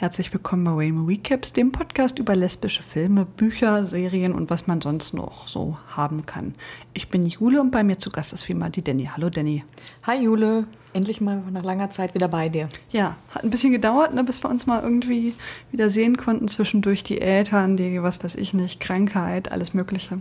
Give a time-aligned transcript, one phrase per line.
[0.00, 4.80] Herzlich willkommen bei Waymo Recaps, dem Podcast über lesbische Filme, Bücher, Serien und was man
[4.80, 6.54] sonst noch so haben kann.
[6.94, 9.10] Ich bin Jule und bei mir zu Gast ist wie immer die Danny.
[9.12, 9.64] Hallo Danny.
[10.04, 12.68] Hi Jule, endlich mal nach langer Zeit wieder bei dir.
[12.92, 15.34] Ja, hat ein bisschen gedauert, ne, bis wir uns mal irgendwie
[15.72, 16.46] wieder sehen konnten.
[16.46, 20.20] Zwischendurch die Eltern, die, was weiß ich nicht, Krankheit, alles Mögliche.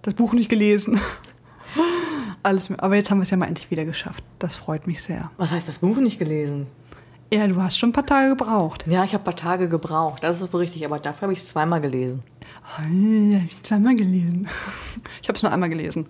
[0.00, 0.98] Das Buch nicht gelesen.
[2.42, 4.24] alles, aber jetzt haben wir es ja mal endlich wieder geschafft.
[4.38, 5.30] Das freut mich sehr.
[5.36, 6.66] Was heißt das Buch nicht gelesen?
[7.32, 8.84] Ja, du hast schon ein paar Tage gebraucht.
[8.88, 11.38] Ja, ich habe ein paar Tage gebraucht, das ist wohl richtig, aber dafür habe ich
[11.38, 12.24] es zweimal gelesen.
[12.64, 14.48] Oh, habe ich zweimal gelesen.
[15.22, 16.06] Ich habe es nur einmal gelesen.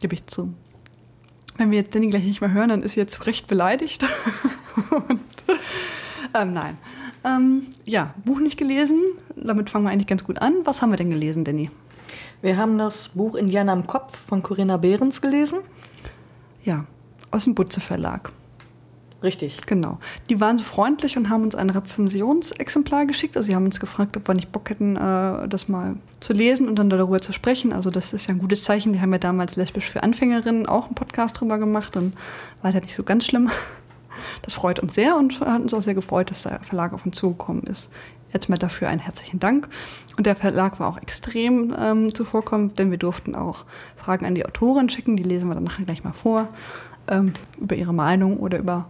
[0.00, 0.54] Gebe ich zu.
[1.58, 4.04] Wenn wir jetzt Danny gleich nicht mehr hören, dann ist sie jetzt recht beleidigt.
[4.90, 5.20] Und,
[6.34, 6.78] ähm, nein.
[7.24, 9.02] Ähm, ja, Buch nicht gelesen.
[9.34, 10.54] Damit fangen wir eigentlich ganz gut an.
[10.64, 11.70] Was haben wir denn gelesen, Danny?
[12.40, 15.58] Wir haben das Buch Indianer im Kopf von Corinna Behrens gelesen.
[16.64, 16.86] Ja,
[17.30, 18.32] aus dem Butze Verlag.
[19.22, 19.62] Richtig.
[19.66, 19.98] Genau.
[20.28, 23.36] Die waren so freundlich und haben uns ein Rezensionsexemplar geschickt.
[23.36, 26.68] Also sie haben uns gefragt, ob wir nicht Bock hätten, äh, das mal zu lesen
[26.68, 27.72] und dann darüber zu sprechen.
[27.72, 28.92] Also das ist ja ein gutes Zeichen.
[28.92, 32.14] Die haben ja damals lesbisch für Anfängerinnen auch einen Podcast drüber gemacht und
[32.62, 33.50] war halt nicht so ganz schlimm.
[34.40, 37.16] Das freut uns sehr und hat uns auch sehr gefreut, dass der Verlag auf uns
[37.16, 37.90] zugekommen ist.
[38.32, 39.68] Jetzt mal dafür einen herzlichen Dank.
[40.16, 44.46] Und der Verlag war auch extrem ähm, zuvorkommend, denn wir durften auch Fragen an die
[44.46, 45.16] Autorin schicken.
[45.16, 46.48] Die lesen wir dann nachher gleich mal vor.
[47.08, 48.86] Ähm, über ihre Meinung oder über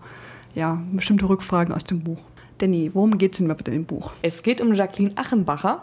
[0.57, 2.23] ja, bestimmte Rückfragen aus dem Buch.
[2.59, 4.13] Danny, worum geht es denn bitte in dem Buch?
[4.23, 5.83] Es geht um Jacqueline Achenbacher.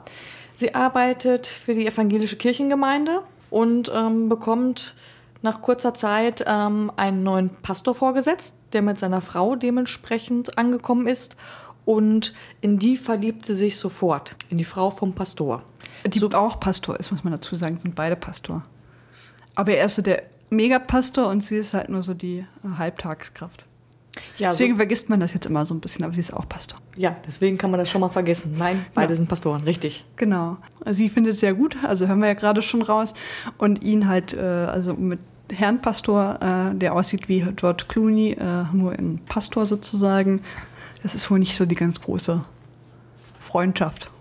[0.56, 4.96] Sie arbeitet für die evangelische Kirchengemeinde und ähm, bekommt
[5.44, 11.36] nach kurzer Zeit ähm, einen neuen Pastor vorgesetzt, der mit seiner Frau dementsprechend angekommen ist.
[11.86, 15.64] Und in die verliebt sie sich sofort, in die Frau vom Pastor.
[16.06, 18.64] Die so, auch Pastor ist, muss man dazu sagen, sind beide Pastor.
[19.54, 23.66] Aber er ist so der Megapastor und sie ist halt nur so die äh, Halbtagskraft.
[24.38, 26.48] Ja, deswegen so vergisst man das jetzt immer so ein bisschen, aber sie ist auch
[26.48, 26.80] Pastor.
[26.96, 28.56] Ja, deswegen kann man das schon mal vergessen.
[28.58, 29.18] Nein, beide ja.
[29.18, 30.06] sind Pastoren, richtig.
[30.16, 30.58] Genau.
[30.86, 33.14] Sie findet es sehr gut, also hören wir ja gerade schon raus.
[33.58, 35.20] Und ihn halt, äh, also mit
[35.52, 40.42] Herrn Pastor, äh, der aussieht wie George Clooney, äh, nur in Pastor sozusagen.
[41.02, 42.44] Das ist wohl nicht so die ganz große
[43.40, 44.12] Freundschaft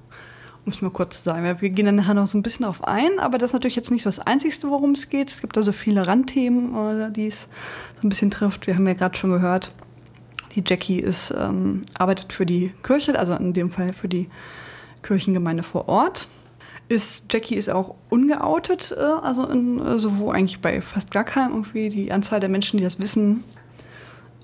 [0.65, 1.61] um es mal kurz zu sagen.
[1.61, 3.91] Wir gehen dann nachher noch so ein bisschen auf ein, aber das ist natürlich jetzt
[3.91, 5.31] nicht das Einzige, worum es geht.
[5.31, 7.49] Es gibt also viele Randthemen, äh, die es
[8.00, 8.67] so ein bisschen trifft.
[8.67, 9.72] Wir haben ja gerade schon gehört,
[10.55, 14.29] die Jackie ist, ähm, arbeitet für die Kirche, also in dem Fall für die
[15.03, 16.29] Kirchengemeinde vor Ort.
[16.89, 21.53] Ist, Jackie ist auch ungeoutet, äh, also, in, also wo eigentlich bei fast gar keinem
[21.53, 23.45] irgendwie die Anzahl der Menschen, die das wissen,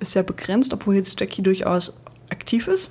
[0.00, 2.90] ist sehr begrenzt, obwohl jetzt Jackie durchaus aktiv ist.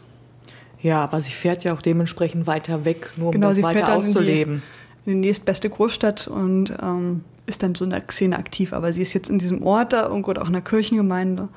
[0.82, 4.56] Ja, aber sie fährt ja auch dementsprechend weiter weg, nur um genau, das weiter auszuleben.
[4.56, 4.62] In
[5.06, 8.74] die, in die nächstbeste Großstadt und ähm, ist dann so in der Szene aktiv.
[8.74, 11.50] Aber sie ist jetzt in diesem Ort da irgendwo auch in der Kirchengemeinde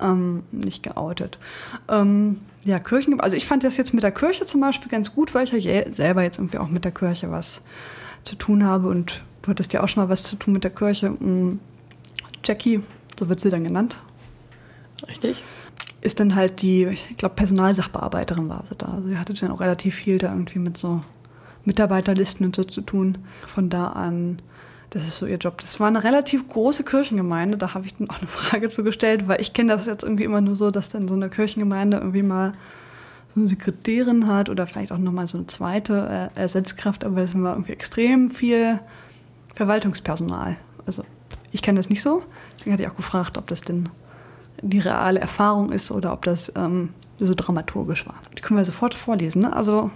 [0.00, 1.38] ähm, nicht geoutet.
[1.88, 5.34] Ähm, ja, Kirchen, also ich fand das jetzt mit der Kirche zum Beispiel ganz gut,
[5.34, 7.62] weil ich ja selber jetzt irgendwie auch mit der Kirche was
[8.24, 10.72] zu tun habe und du hattest ja auch schon mal was zu tun mit der
[10.72, 11.10] Kirche.
[11.10, 11.60] Mm,
[12.44, 12.82] Jackie,
[13.18, 13.98] so wird sie dann genannt.
[15.08, 15.42] Richtig
[16.06, 18.86] ist dann halt die, ich glaube, Personalsachbearbeiterin war sie da.
[18.86, 21.00] Also sie hatte dann auch relativ viel da irgendwie mit so
[21.64, 23.18] Mitarbeiterlisten und so zu tun.
[23.46, 24.40] Von da an,
[24.90, 25.60] das ist so ihr Job.
[25.60, 29.40] Das war eine relativ große Kirchengemeinde, da habe ich dann auch eine Frage zugestellt, weil
[29.40, 32.52] ich kenne das jetzt irgendwie immer nur so, dass dann so eine Kirchengemeinde irgendwie mal
[33.34, 37.34] so eine Sekretärin hat oder vielleicht auch nochmal so eine zweite äh, Ersatzkraft, aber das
[37.34, 38.80] war irgendwie extrem viel
[39.54, 40.56] Verwaltungspersonal.
[40.86, 41.04] Also
[41.52, 42.22] ich kenne das nicht so.
[42.58, 43.88] Deswegen hatte ich auch gefragt, ob das denn
[44.62, 48.16] die reale Erfahrung ist oder ob das ähm, so dramaturgisch war.
[48.36, 49.42] Die können wir sofort vorlesen.
[49.42, 49.52] Ne?
[49.54, 49.90] Also,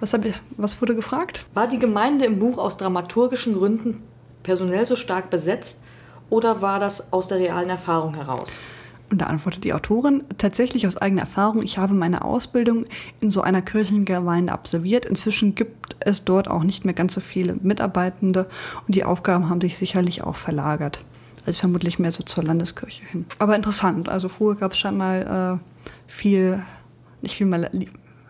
[0.00, 1.46] was, ich, was wurde gefragt?
[1.54, 4.02] War die Gemeinde im Buch aus dramaturgischen Gründen
[4.42, 5.82] personell so stark besetzt
[6.30, 8.58] oder war das aus der realen Erfahrung heraus?
[9.08, 12.86] Und da antwortet die Autorin, tatsächlich aus eigener Erfahrung, ich habe meine Ausbildung
[13.20, 15.06] in so einer Kirchengemeinde absolviert.
[15.06, 18.48] Inzwischen gibt es dort auch nicht mehr ganz so viele Mitarbeitende
[18.86, 21.04] und die Aufgaben haben sich sicherlich auch verlagert
[21.46, 23.24] also vermutlich mehr so zur Landeskirche hin.
[23.38, 26.62] Aber interessant, also früher gab es schon mal äh, viel,
[27.22, 27.70] nicht viel mal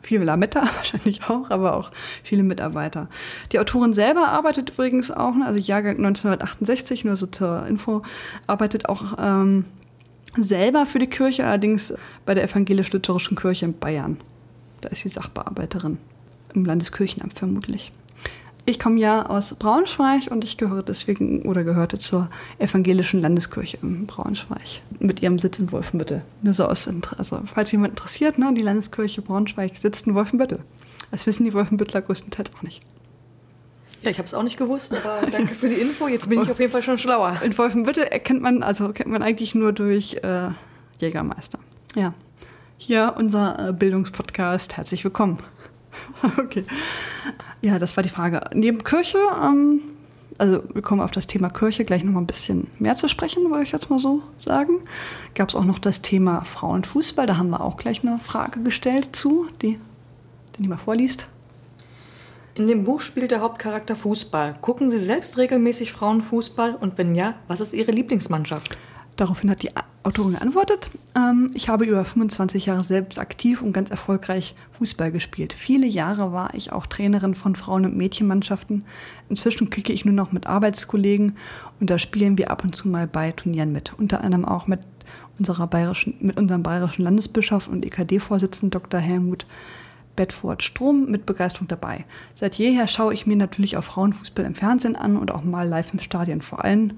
[0.06, 1.90] viel Lametta wahrscheinlich auch, aber auch
[2.22, 3.08] viele Mitarbeiter.
[3.52, 8.02] Die Autorin selber arbeitet übrigens auch, ne, also Jahrgang 1968, nur so zur Info,
[8.46, 9.64] arbeitet auch ähm,
[10.36, 11.94] selber für die Kirche, allerdings
[12.24, 14.18] bei der evangelisch-lutherischen Kirche in Bayern.
[14.80, 15.98] Da ist sie Sachbearbeiterin
[16.54, 17.92] im Landeskirchenamt vermutlich.
[18.68, 22.28] Ich komme ja aus Braunschweig und ich gehöre deswegen oder gehörte zur
[22.58, 26.22] evangelischen Landeskirche in Braunschweig mit ihrem Sitz in Wolfenbüttel.
[26.42, 30.58] Nur so aus also, falls jemand interessiert, ne, die Landeskirche Braunschweig sitzt in Wolfenbüttel.
[31.12, 32.82] Das wissen die Wolfenbüttler größtenteils auch nicht.
[34.02, 36.08] Ja, ich habe es auch nicht gewusst, aber danke für die Info.
[36.08, 37.40] Jetzt bin ich auf jeden Fall schon schlauer.
[37.44, 40.48] In Wolfenbüttel erkennt man, also kennt man eigentlich nur durch äh,
[40.98, 41.60] Jägermeister.
[41.94, 42.14] Ja.
[42.78, 44.76] Hier unser äh, Bildungspodcast.
[44.76, 45.38] Herzlich willkommen.
[46.38, 46.64] okay.
[47.62, 48.43] Ja, das war die Frage.
[48.54, 49.81] Neben Kirche, ähm,
[50.38, 53.50] also wir kommen auf das Thema Kirche gleich noch mal ein bisschen mehr zu sprechen,
[53.50, 54.81] wollte ich jetzt mal so sagen.
[55.34, 57.26] Gab es auch noch das Thema Frauenfußball.
[57.26, 59.78] Da haben wir auch gleich eine Frage gestellt zu, die,
[60.58, 61.28] die mal vorliest.
[62.54, 64.56] In dem Buch spielt der Hauptcharakter Fußball.
[64.62, 68.78] Gucken Sie selbst regelmäßig Frauenfußball und wenn ja, was ist Ihre Lieblingsmannschaft?
[69.16, 73.90] Daraufhin hat die Autorin geantwortet, ähm, ich habe über 25 Jahre selbst aktiv und ganz
[73.90, 75.52] erfolgreich Fußball gespielt.
[75.52, 78.84] Viele Jahre war ich auch Trainerin von Frauen- und Mädchenmannschaften.
[79.28, 81.36] Inzwischen kicke ich nur noch mit Arbeitskollegen
[81.80, 83.94] und da spielen wir ab und zu mal bei Turnieren mit.
[83.98, 84.78] Unter anderem auch mit,
[85.40, 89.00] unserer bayerischen, mit unserem bayerischen Landesbischof und EKD-Vorsitzenden Dr.
[89.00, 89.44] Helmut
[90.14, 92.04] Bedford Strom mit Begeisterung dabei.
[92.34, 95.92] Seit jeher schaue ich mir natürlich auch Frauenfußball im Fernsehen an und auch mal live
[95.92, 96.94] im Stadion, vor allem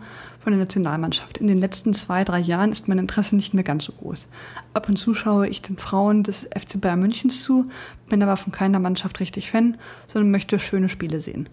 [0.48, 1.36] von der Nationalmannschaft.
[1.36, 4.28] In den letzten zwei, drei Jahren ist mein Interesse nicht mehr ganz so groß.
[4.72, 7.68] Ab und zu schaue ich den Frauen des FC Bayern Münchens zu,
[8.08, 11.50] bin aber von keiner Mannschaft richtig Fan, sondern möchte schöne Spiele sehen.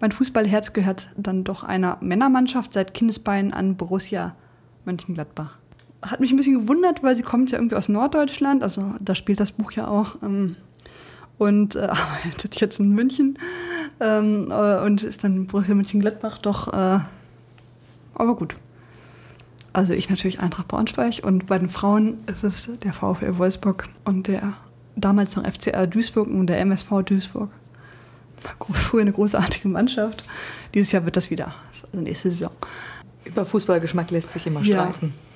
[0.00, 4.34] Mein Fußballherz gehört dann doch einer Männermannschaft seit Kindesbeinen an Borussia
[4.86, 5.56] Mönchengladbach.
[6.02, 9.38] Hat mich ein bisschen gewundert, weil sie kommt ja irgendwie aus Norddeutschland, also da spielt
[9.38, 10.16] das Buch ja auch.
[10.20, 10.56] Ähm,
[11.38, 13.38] und äh, arbeitet jetzt in München
[14.00, 16.98] ähm, äh, und ist dann Borussia Mönchengladbach doch, äh,
[18.22, 18.56] aber gut.
[19.72, 24.28] Also ich natürlich Eintracht Braunschweig und bei den Frauen ist es der VfL Wolfsburg und
[24.28, 24.54] der
[24.96, 27.50] damals noch FCR Duisburg und der MSV Duisburg.
[28.72, 30.24] Früher eine großartige Mannschaft.
[30.74, 32.52] Dieses Jahr wird das wieder, also nächste Saison.
[33.24, 35.06] Über Fußballgeschmack lässt sich immer streiten.
[35.06, 35.32] Ja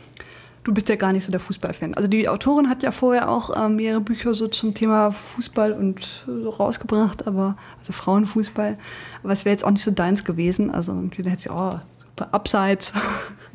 [0.66, 1.94] du bist ja gar nicht so der Fußballfan.
[1.94, 6.24] Also die Autorin hat ja vorher auch ähm, mehrere Bücher so zum Thema Fußball und
[6.26, 8.76] so rausgebracht, aber also Frauenfußball.
[9.22, 10.72] Aber es wäre jetzt auch nicht so deins gewesen.
[10.72, 11.78] Also irgendwie hätte sie oh,
[12.20, 12.92] abseits.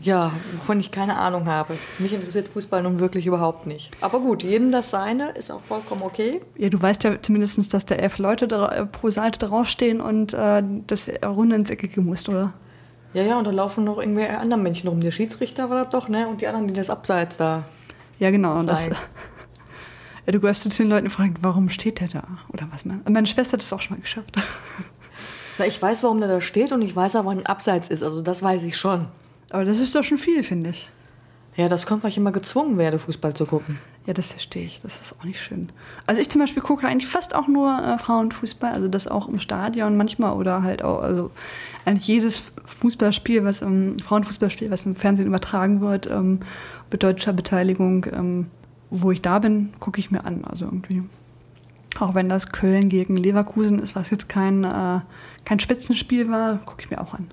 [0.03, 1.77] Ja, wovon ich keine Ahnung habe.
[1.99, 3.91] Mich interessiert Fußball nun wirklich überhaupt nicht.
[4.01, 6.41] Aber gut, jedem das seine ist auch vollkommen okay.
[6.57, 10.63] Ja, du weißt ja zumindest, dass da elf Leute da, pro Seite draufstehen und äh,
[10.87, 12.53] das Runde ins Eckige muss, oder?
[13.13, 15.01] Ja, ja, und da laufen noch irgendwie andere Männchen rum.
[15.01, 16.27] Der Schiedsrichter war das doch, ne?
[16.27, 17.65] Und die anderen, die das Abseits da.
[18.17, 18.57] Ja, genau.
[18.57, 18.87] Und das,
[20.25, 22.23] ja, du gehörst zu den Leuten, die fragen, warum steht der da?
[22.49, 23.03] Oder was man.
[23.07, 24.35] Meine Schwester hat das auch schon mal geschafft.
[25.57, 28.03] Na, ich weiß, warum der da steht und ich weiß auch, wann ein Abseits ist.
[28.03, 29.07] Also das weiß ich schon.
[29.49, 30.89] Aber das ist doch schon viel, finde ich.
[31.55, 33.77] Ja, das kommt, weil ich immer gezwungen werde, Fußball zu gucken.
[34.05, 34.81] Ja, das verstehe ich.
[34.81, 35.69] Das ist auch nicht schön.
[36.07, 39.39] Also ich zum Beispiel gucke eigentlich fast auch nur äh, Frauenfußball, also das auch im
[39.39, 41.29] Stadion manchmal oder halt auch, also
[41.85, 46.39] eigentlich jedes Fußballspiel, was im Frauenfußballspiel, was im Fernsehen übertragen wird, ähm,
[46.89, 48.47] mit deutscher Beteiligung, ähm,
[48.89, 50.45] wo ich da bin, gucke ich mir an.
[50.45, 51.03] Also irgendwie.
[51.99, 55.01] Auch wenn das Köln gegen Leverkusen ist, was jetzt kein, äh,
[55.45, 57.29] kein Spitzenspiel war, gucke ich mir auch an.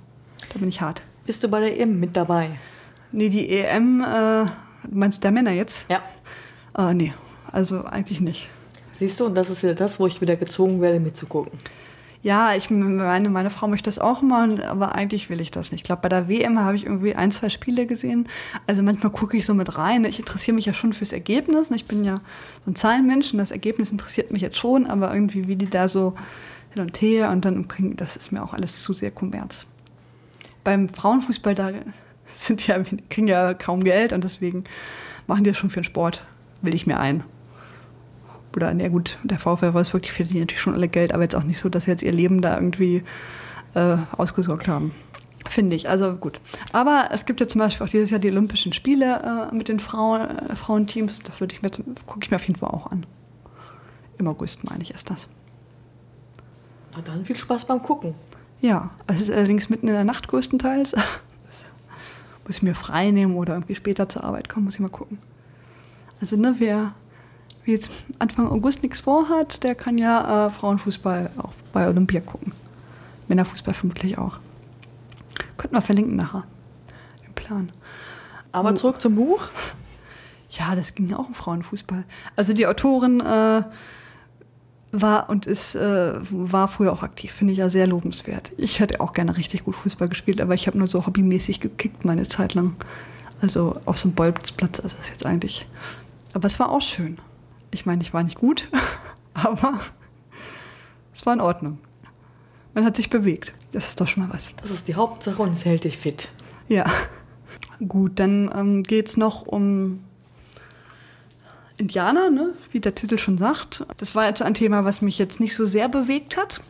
[0.52, 1.02] Da bin ich hart.
[1.26, 2.50] Bist du bei der EM mit dabei?
[3.12, 4.46] Nee, die EM, äh,
[4.90, 5.86] meinst du der Männer jetzt?
[5.88, 6.02] Ja.
[6.76, 7.14] Äh, nee,
[7.50, 8.48] also eigentlich nicht.
[8.92, 11.52] Siehst du, und das ist wieder das, wo ich wieder gezwungen werde, mitzugucken.
[12.22, 15.82] Ja, ich meine, meine Frau möchte das auch machen, aber eigentlich will ich das nicht.
[15.82, 18.28] Ich glaube, bei der WM habe ich irgendwie ein, zwei Spiele gesehen.
[18.66, 20.04] Also manchmal gucke ich so mit rein.
[20.04, 21.70] Ich interessiere mich ja schon fürs Ergebnis.
[21.70, 22.20] Ich bin ja
[22.64, 25.86] so ein Zahlenmensch und das Ergebnis interessiert mich jetzt schon, aber irgendwie, wie die da
[25.86, 26.14] so
[26.74, 29.66] hin und her und dann kriegen, das ist mir auch alles zu sehr Kommerz.
[30.64, 31.70] Beim Frauenfußball, da
[32.34, 34.64] sind ja, kriegen ja kaum Geld und deswegen
[35.28, 36.24] machen die das schon für den Sport
[36.62, 37.22] will ich mir ein.
[38.54, 41.42] Oder, na gut, der VfL Wolfsburg, die verdienen natürlich schon alle Geld, aber jetzt auch
[41.42, 43.02] nicht so, dass sie jetzt ihr Leben da irgendwie
[43.74, 44.92] äh, ausgesorgt haben.
[45.48, 45.88] Finde ich.
[45.88, 46.40] Also gut.
[46.72, 49.80] Aber es gibt ja zum Beispiel auch dieses Jahr die Olympischen Spiele äh, mit den
[49.80, 51.20] Frauen, äh, Frauenteams.
[51.20, 51.70] Das würde ich mir
[52.06, 53.06] gucke ich mir auf jeden Fall auch an.
[54.18, 55.28] Im August, meine ich, ist das.
[56.94, 58.14] Na dann viel Spaß beim Gucken.
[58.60, 60.94] Ja, es ist allerdings mitten in der Nacht größtenteils.
[62.48, 65.18] muss ich mir frei nehmen oder irgendwie später zur Arbeit kommen, muss ich mal gucken.
[66.20, 66.94] Also ne, wer,
[67.68, 72.52] wer jetzt Anfang August nichts vorhat, der kann ja äh, Frauenfußball auch bei Olympia gucken.
[73.28, 74.38] Männerfußball vermutlich auch.
[75.58, 76.44] Könnten wir verlinken nachher.
[77.26, 77.70] Im Plan.
[78.52, 79.48] Aber zurück zum Buch.
[80.50, 82.04] Ja, das ging auch um Frauenfußball.
[82.34, 83.62] Also die Autorin äh,
[84.90, 87.32] war und ist, äh, war früher auch aktiv.
[87.32, 88.52] Finde ich ja sehr lobenswert.
[88.56, 92.06] Ich hätte auch gerne richtig gut Fußball gespielt, aber ich habe nur so hobbymäßig gekickt
[92.06, 92.76] meine Zeit lang.
[93.42, 94.80] Also auf so einem Bolzplatz.
[94.80, 95.66] Also das ist jetzt eigentlich
[96.34, 97.18] aber es war auch schön.
[97.70, 98.68] Ich meine, ich war nicht gut,
[99.34, 99.80] aber
[101.14, 101.78] es war in Ordnung.
[102.74, 103.52] Man hat sich bewegt.
[103.72, 104.52] Das ist doch schon mal was.
[104.62, 106.28] Das ist die Hauptsache und es hält dich fit.
[106.68, 106.86] Ja.
[107.86, 110.00] Gut, dann ähm, geht es noch um
[111.78, 112.54] Indianer, ne?
[112.72, 113.86] wie der Titel schon sagt.
[113.98, 116.60] Das war jetzt ein Thema, was mich jetzt nicht so sehr bewegt hat,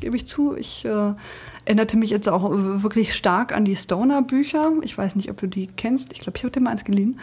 [0.00, 0.56] gebe ich zu.
[0.56, 1.12] Ich äh,
[1.64, 4.72] erinnerte mich jetzt auch wirklich stark an die Stoner-Bücher.
[4.82, 6.12] Ich weiß nicht, ob du die kennst.
[6.12, 7.20] Ich glaube, ich habe dir mal eins geliehen.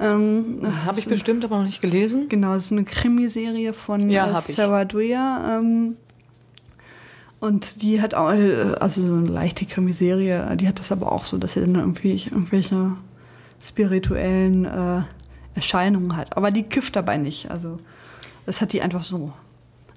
[0.00, 2.28] Ähm, Habe ich bestimmt, aber noch nicht gelesen.
[2.30, 4.40] Genau, es ist eine Krimiserie von Ja, äh.
[4.40, 5.58] Sarah Dwyer.
[5.60, 5.96] Ähm,
[7.38, 11.24] und die hat auch, äh, also so eine leichte Krimiserie, die hat das aber auch
[11.26, 12.92] so, dass sie dann irgendwie irgendwelche
[13.62, 15.02] spirituellen äh,
[15.54, 16.36] Erscheinungen hat.
[16.36, 17.50] Aber die kifft dabei nicht.
[17.50, 17.78] Also
[18.46, 19.32] das hat die einfach so.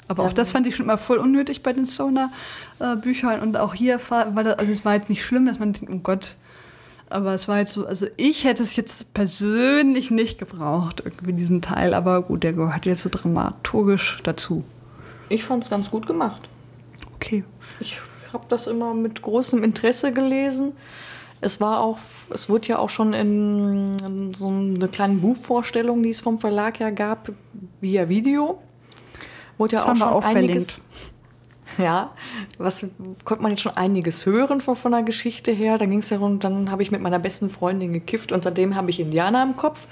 [0.10, 0.30] Aber Ja.
[0.30, 3.40] auch das fand ich schon immer voll unnötig bei den Stoner-Büchern.
[3.40, 5.90] Und auch hier war war das, also es war jetzt nicht schlimm, dass man denkt,
[5.94, 6.36] oh Gott.
[7.14, 11.62] Aber es war jetzt so, also ich hätte es jetzt persönlich nicht gebraucht, irgendwie diesen
[11.62, 11.94] Teil.
[11.94, 14.64] Aber gut, der gehört jetzt so dramaturgisch dazu.
[15.30, 16.50] Ich fand es ganz gut gemacht.
[17.14, 17.44] Okay.
[17.80, 18.00] Ich
[18.34, 20.72] habe das immer mit großem Interesse gelesen.
[21.40, 22.00] Es war auch,
[22.32, 26.80] es wurde ja auch schon in, in so eine kleine Buchvorstellung, die es vom Verlag
[26.80, 27.32] her gab,
[27.80, 28.60] via Video.
[29.60, 30.72] Wurde ja Das auch schon einiges.
[30.72, 30.82] verlinkt.
[31.78, 32.12] Ja,
[32.58, 32.86] was
[33.26, 35.78] konnte man jetzt schon einiges hören von, von der Geschichte her.
[35.78, 38.76] Dann ging es ja rund, dann habe ich mit meiner besten Freundin gekifft und seitdem
[38.76, 39.88] habe ich Indianer im Kopf.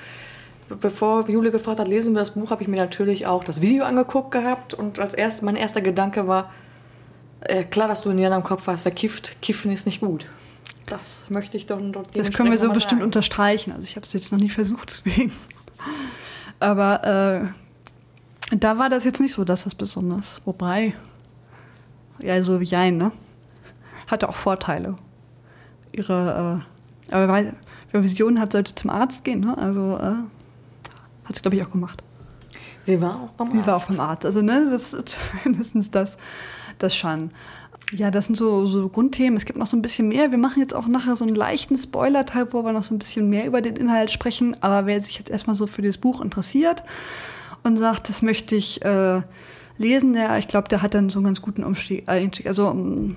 [0.79, 3.83] Bevor Jule gefragt hat, lesen wir das Buch, habe ich mir natürlich auch das Video
[3.83, 6.51] angeguckt gehabt und als erst, mein erster Gedanke war,
[7.41, 10.25] äh, klar, dass du Indianer im Kopf hast, wer kifft, kiffen ist nicht gut.
[10.85, 13.03] Das möchte ich doch dort Das können wir so bestimmt sagen.
[13.03, 13.71] unterstreichen.
[13.71, 15.31] Also ich habe es jetzt noch nie versucht, deswegen.
[16.59, 17.51] Aber
[18.51, 20.41] äh, da war das jetzt nicht so, dass das besonders.
[20.45, 20.93] Wobei,
[22.23, 23.11] ja, so wie Jein, ne?
[24.09, 24.95] Hatte auch Vorteile.
[25.91, 26.63] Ihre,
[27.09, 27.53] äh, aber weil,
[27.91, 29.57] wer Visionen hat, sollte zum Arzt gehen, ne?
[29.57, 30.15] Also äh,
[31.25, 32.03] hat sie, glaube ich, auch gemacht.
[32.83, 33.85] Sie war auch beim Die war auch Arzt.
[33.87, 34.25] vom Arzt.
[34.25, 36.17] Also, ne, das ist mindestens das,
[36.79, 37.31] das schon.
[37.93, 39.35] Ja, das sind so, so Grundthemen.
[39.35, 40.31] Es gibt noch so ein bisschen mehr.
[40.31, 43.29] Wir machen jetzt auch nachher so einen leichten Spoiler-Teil, wo wir noch so ein bisschen
[43.29, 44.55] mehr über den Inhalt sprechen.
[44.61, 46.83] Aber wer sich jetzt erstmal so für das Buch interessiert
[47.63, 49.21] und sagt, das möchte ich äh,
[49.81, 52.47] lesen, der, ich glaube, der hat dann so einen ganz guten Umstieg, Einstieg.
[52.47, 53.15] Also, ähm,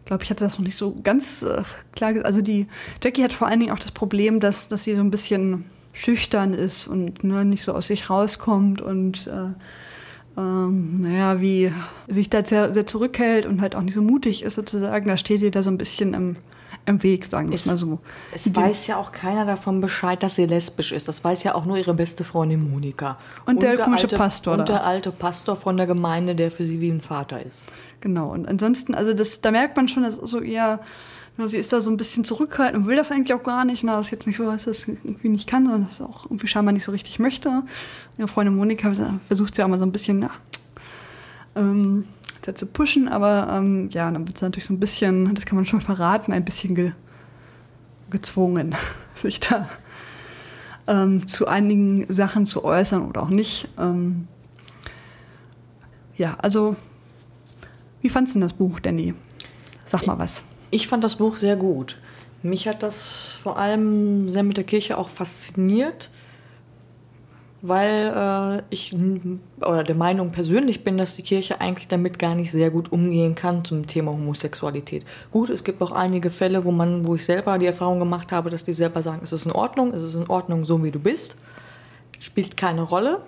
[0.00, 1.62] ich glaube, ich hatte das noch nicht so ganz äh,
[1.94, 2.12] klar.
[2.12, 2.66] ge- Also die
[3.02, 6.54] Jackie hat vor allen Dingen auch das Problem, dass, dass sie so ein bisschen schüchtern
[6.54, 11.70] ist und ne, nicht so aus sich rauskommt und äh, ähm, naja, wie
[12.08, 15.06] sich da sehr, sehr zurückhält und halt auch nicht so mutig ist sozusagen.
[15.06, 16.36] Da steht ihr da so ein bisschen im,
[16.84, 18.00] im Weg, sagen wir es mal so.
[18.34, 21.06] Es weiß ja auch keiner davon Bescheid, dass sie lesbisch ist.
[21.06, 23.18] Das weiß ja auch nur ihre beste Freundin Monika.
[23.46, 26.90] Und der komische Pastor Und der alte Pastor von der Gemeinde, der für sie wie
[26.90, 27.62] ein Vater ist.
[28.00, 28.32] Genau.
[28.32, 30.80] Und ansonsten, also das, da merkt man schon, das ist so eher,
[31.44, 33.84] sie ist da so ein bisschen zurückhaltend und will das eigentlich auch gar nicht.
[33.84, 36.48] Na, das ist jetzt nicht so, dass das irgendwie nicht kann, sondern das auch irgendwie
[36.48, 37.62] scheinbar nicht so richtig möchte.
[38.18, 38.92] Ihre Freundin Monika
[39.28, 40.30] versucht sie auch mal so ein bisschen, na,
[41.54, 42.04] ähm,
[42.42, 45.66] zu pushen, aber ähm, ja, dann wird sie natürlich so ein bisschen, das kann man
[45.66, 46.92] schon verraten, ein bisschen ge
[48.10, 48.74] gezwungen,
[49.14, 49.68] sich da
[50.86, 53.68] ähm, zu einigen Sachen zu äußern oder auch nicht.
[53.78, 54.28] Ähm,
[56.16, 56.76] ja, also
[58.02, 59.14] wie fandst du denn das Buch, Danny?
[59.86, 60.42] Sag mal was.
[60.70, 61.98] Ich fand das Buch sehr gut.
[62.42, 66.10] Mich hat das vor allem sehr mit der Kirche auch fasziniert,
[67.64, 68.92] weil äh, ich
[69.60, 73.36] oder der Meinung persönlich bin, dass die Kirche eigentlich damit gar nicht sehr gut umgehen
[73.36, 75.04] kann zum Thema Homosexualität.
[75.30, 78.50] Gut, es gibt auch einige Fälle, wo man, wo ich selber die Erfahrung gemacht habe,
[78.50, 80.98] dass die selber sagen, es ist in Ordnung, es ist in Ordnung, so wie du
[80.98, 81.36] bist,
[82.18, 83.20] spielt keine Rolle.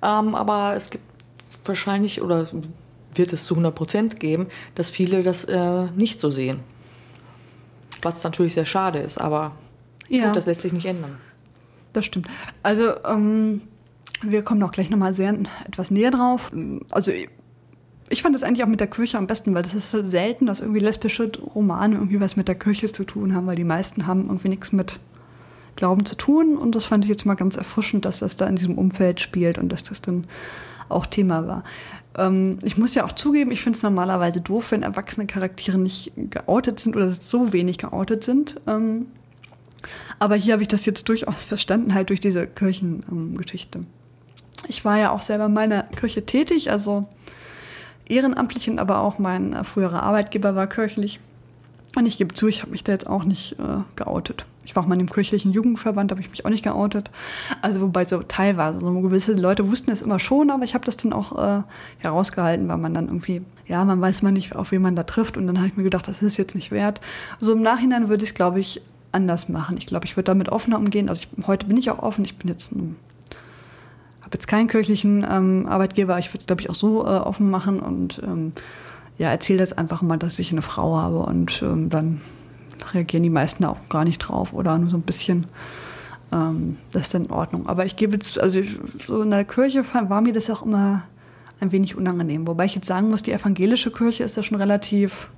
[0.00, 1.04] Ähm, aber es gibt
[1.64, 2.46] wahrscheinlich oder
[3.16, 6.60] wird es zu 100 Prozent geben, dass viele das äh, nicht so sehen.
[8.02, 9.52] Was natürlich sehr schade ist, aber
[10.08, 10.26] Ja.
[10.26, 11.18] gut, das lässt sich nicht ändern.
[11.92, 12.28] Das stimmt.
[12.62, 13.62] Also, ähm,
[14.22, 15.34] wir kommen auch gleich nochmal sehr
[15.66, 16.52] etwas näher drauf.
[16.90, 17.12] Also,
[18.10, 20.46] ich fand das eigentlich auch mit der Kirche am besten, weil das ist so selten,
[20.46, 24.06] dass irgendwie lesbische Romane irgendwie was mit der Kirche zu tun haben, weil die meisten
[24.06, 24.98] haben irgendwie nichts mit
[25.76, 26.56] Glauben zu tun.
[26.56, 29.58] Und das fand ich jetzt mal ganz erfrischend, dass das da in diesem Umfeld spielt
[29.58, 30.26] und dass das dann
[30.88, 31.64] auch Thema war.
[32.16, 36.12] Ähm, ich muss ja auch zugeben, ich finde es normalerweise doof, wenn erwachsene Charaktere nicht
[36.16, 38.60] geoutet sind oder so wenig geoutet sind.
[38.66, 39.06] Ähm,
[40.18, 43.84] aber hier habe ich das jetzt durchaus verstanden, halt durch diese Kirchengeschichte.
[44.68, 47.02] ich war ja auch selber in meiner Kirche tätig, also
[48.06, 51.20] ehrenamtlich, und aber auch mein früherer Arbeitgeber war kirchlich.
[51.96, 54.46] Und ich gebe zu, ich habe mich da jetzt auch nicht äh, geoutet.
[54.64, 57.10] Ich war auch mal in dem kirchlichen Jugendverband, habe ich mich auch nicht geoutet.
[57.62, 60.96] Also wobei so teilweise, so gewisse Leute wussten es immer schon, aber ich habe das
[60.98, 61.62] dann auch äh,
[61.98, 65.36] herausgehalten, weil man dann irgendwie, ja, man weiß man nicht, auf wen man da trifft.
[65.36, 67.00] Und dann habe ich mir gedacht, das ist jetzt nicht wert.
[67.40, 69.76] So im Nachhinein würde ich es, glaube ich, anders machen.
[69.76, 71.08] Ich glaube, ich würde damit offener umgehen.
[71.08, 72.24] Also ich, heute bin ich auch offen.
[72.24, 72.72] Ich bin jetzt
[74.30, 77.50] habe jetzt keinen kirchlichen ähm, Arbeitgeber, ich würde es, glaube ich, auch so äh, offen
[77.50, 78.52] machen und ähm,
[79.18, 82.20] ja, erzähle das einfach mal, dass ich eine Frau habe und ähm, dann
[82.94, 85.48] reagieren die meisten auch gar nicht drauf oder nur so ein bisschen.
[86.30, 87.68] Ähm, das ist dann in Ordnung.
[87.68, 91.02] Aber ich gebe jetzt, also ich, so in der Kirche war mir das auch immer
[91.58, 92.46] ein wenig unangenehm.
[92.46, 95.28] Wobei ich jetzt sagen muss, die evangelische Kirche ist ja schon relativ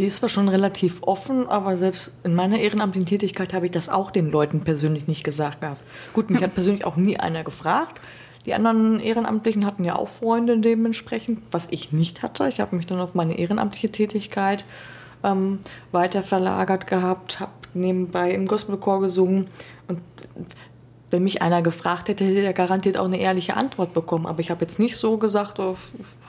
[0.00, 3.90] Die ist zwar schon relativ offen, aber selbst in meiner ehrenamtlichen Tätigkeit habe ich das
[3.90, 5.82] auch den Leuten persönlich nicht gesagt gehabt.
[6.14, 8.00] Gut, mich hat persönlich auch nie einer gefragt.
[8.46, 12.48] Die anderen Ehrenamtlichen hatten ja auch Freunde dementsprechend, was ich nicht hatte.
[12.48, 14.64] Ich habe mich dann auf meine ehrenamtliche Tätigkeit
[15.22, 15.58] ähm,
[15.92, 19.48] weiter verlagert gehabt, habe nebenbei im Gospelchor gesungen
[19.86, 20.00] und
[21.10, 24.24] wenn mich einer gefragt hätte, hätte er garantiert auch eine ehrliche Antwort bekommen.
[24.24, 25.76] Aber ich habe jetzt nicht so gesagt, oh,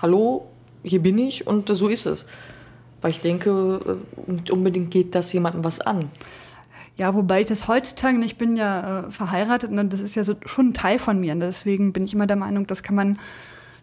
[0.02, 0.48] hallo,
[0.84, 2.26] hier bin ich und so ist es.
[3.02, 6.10] Weil ich denke, äh, unbedingt geht das jemandem was an.
[6.98, 10.36] Ja, wobei ich das heutzutage, ich bin ja äh, verheiratet und das ist ja so
[10.46, 11.34] schon ein Teil von mir.
[11.34, 13.18] Und deswegen bin ich immer der Meinung, das kann man,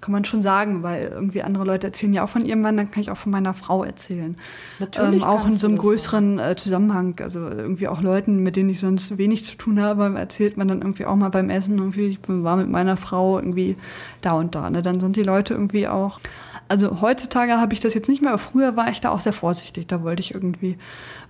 [0.01, 2.93] kann man schon sagen, weil irgendwie andere Leute erzählen ja auch von ihrem Mann, dann
[2.93, 4.37] kann ich auch von meiner Frau erzählen.
[4.79, 5.23] Natürlich.
[5.23, 7.19] Ähm, auch in so einem größeren äh, Zusammenhang.
[7.21, 10.83] Also irgendwie auch Leuten, mit denen ich sonst wenig zu tun habe, erzählt man dann
[10.83, 13.77] irgendwie auch mal beim Essen, irgendwie, ich war mit meiner Frau irgendwie
[14.21, 14.71] da und da.
[14.71, 14.83] Ne?
[14.83, 16.21] Dann sind die Leute irgendwie auch
[16.69, 19.33] also heutzutage habe ich das jetzt nicht mehr, aber früher war ich da auch sehr
[19.33, 19.87] vorsichtig.
[19.87, 20.79] Da wollte ich irgendwie,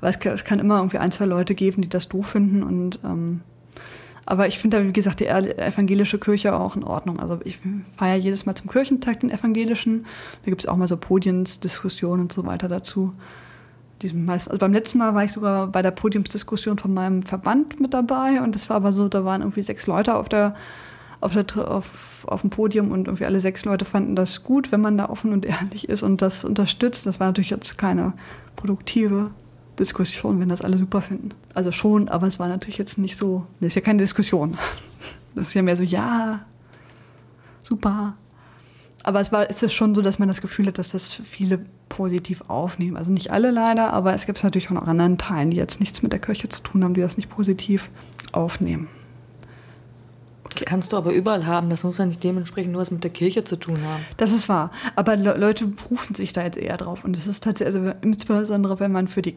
[0.00, 2.62] weil es kann, es kann immer irgendwie ein, zwei Leute geben, die das doof finden
[2.62, 3.40] und ähm,
[4.26, 7.18] aber ich finde da, wie gesagt, die evangelische Kirche auch in Ordnung.
[7.18, 7.58] Also ich
[7.96, 10.04] feiere jedes Mal zum Kirchentag den evangelischen.
[10.44, 13.14] Da gibt es auch mal so Podiensdiskussionen und so weiter dazu.
[14.26, 18.42] Also beim letzten Mal war ich sogar bei der Podiumsdiskussion von meinem Verband mit dabei
[18.42, 20.54] und das war aber so, da waren irgendwie sechs Leute auf der
[21.20, 24.80] auf, der, auf, auf dem Podium und irgendwie alle sechs Leute fanden das gut, wenn
[24.80, 27.06] man da offen und ehrlich ist und das unterstützt.
[27.06, 28.12] Das war natürlich jetzt keine
[28.56, 29.30] produktive
[29.78, 31.30] Diskussion, wenn das alle super finden.
[31.54, 34.58] Also schon, aber es war natürlich jetzt nicht so, das ist ja keine Diskussion.
[35.34, 36.40] Das ist ja mehr so, ja,
[37.62, 38.14] super.
[39.04, 41.60] Aber es war, ist es schon so, dass man das Gefühl hat, dass das viele
[41.88, 42.96] positiv aufnehmen.
[42.96, 45.78] Also nicht alle leider, aber es gibt es natürlich auch noch anderen Teilen, die jetzt
[45.78, 47.88] nichts mit der Kirche zu tun haben, die das nicht positiv
[48.32, 48.88] aufnehmen.
[50.58, 51.70] Das kannst du aber überall haben.
[51.70, 54.04] Das muss ja nicht dementsprechend nur was mit der Kirche zu tun haben.
[54.16, 54.72] Das ist wahr.
[54.96, 57.04] Aber Le Leute berufen sich da jetzt eher drauf.
[57.04, 59.36] Und das ist tatsächlich, also insbesondere wenn man für die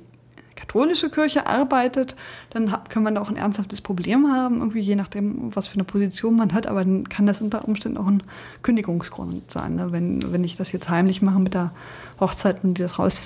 [0.56, 2.16] katholische Kirche arbeitet,
[2.50, 5.76] dann hat, kann man da auch ein ernsthaftes Problem haben, irgendwie je nachdem, was für
[5.76, 6.66] eine Position man hat.
[6.66, 8.24] Aber dann kann das unter Umständen auch ein
[8.64, 9.76] Kündigungsgrund sein.
[9.76, 9.92] Ne?
[9.92, 11.72] Wenn, wenn ich das jetzt heimlich mache mit der
[12.20, 13.22] Hochzeit und die das raus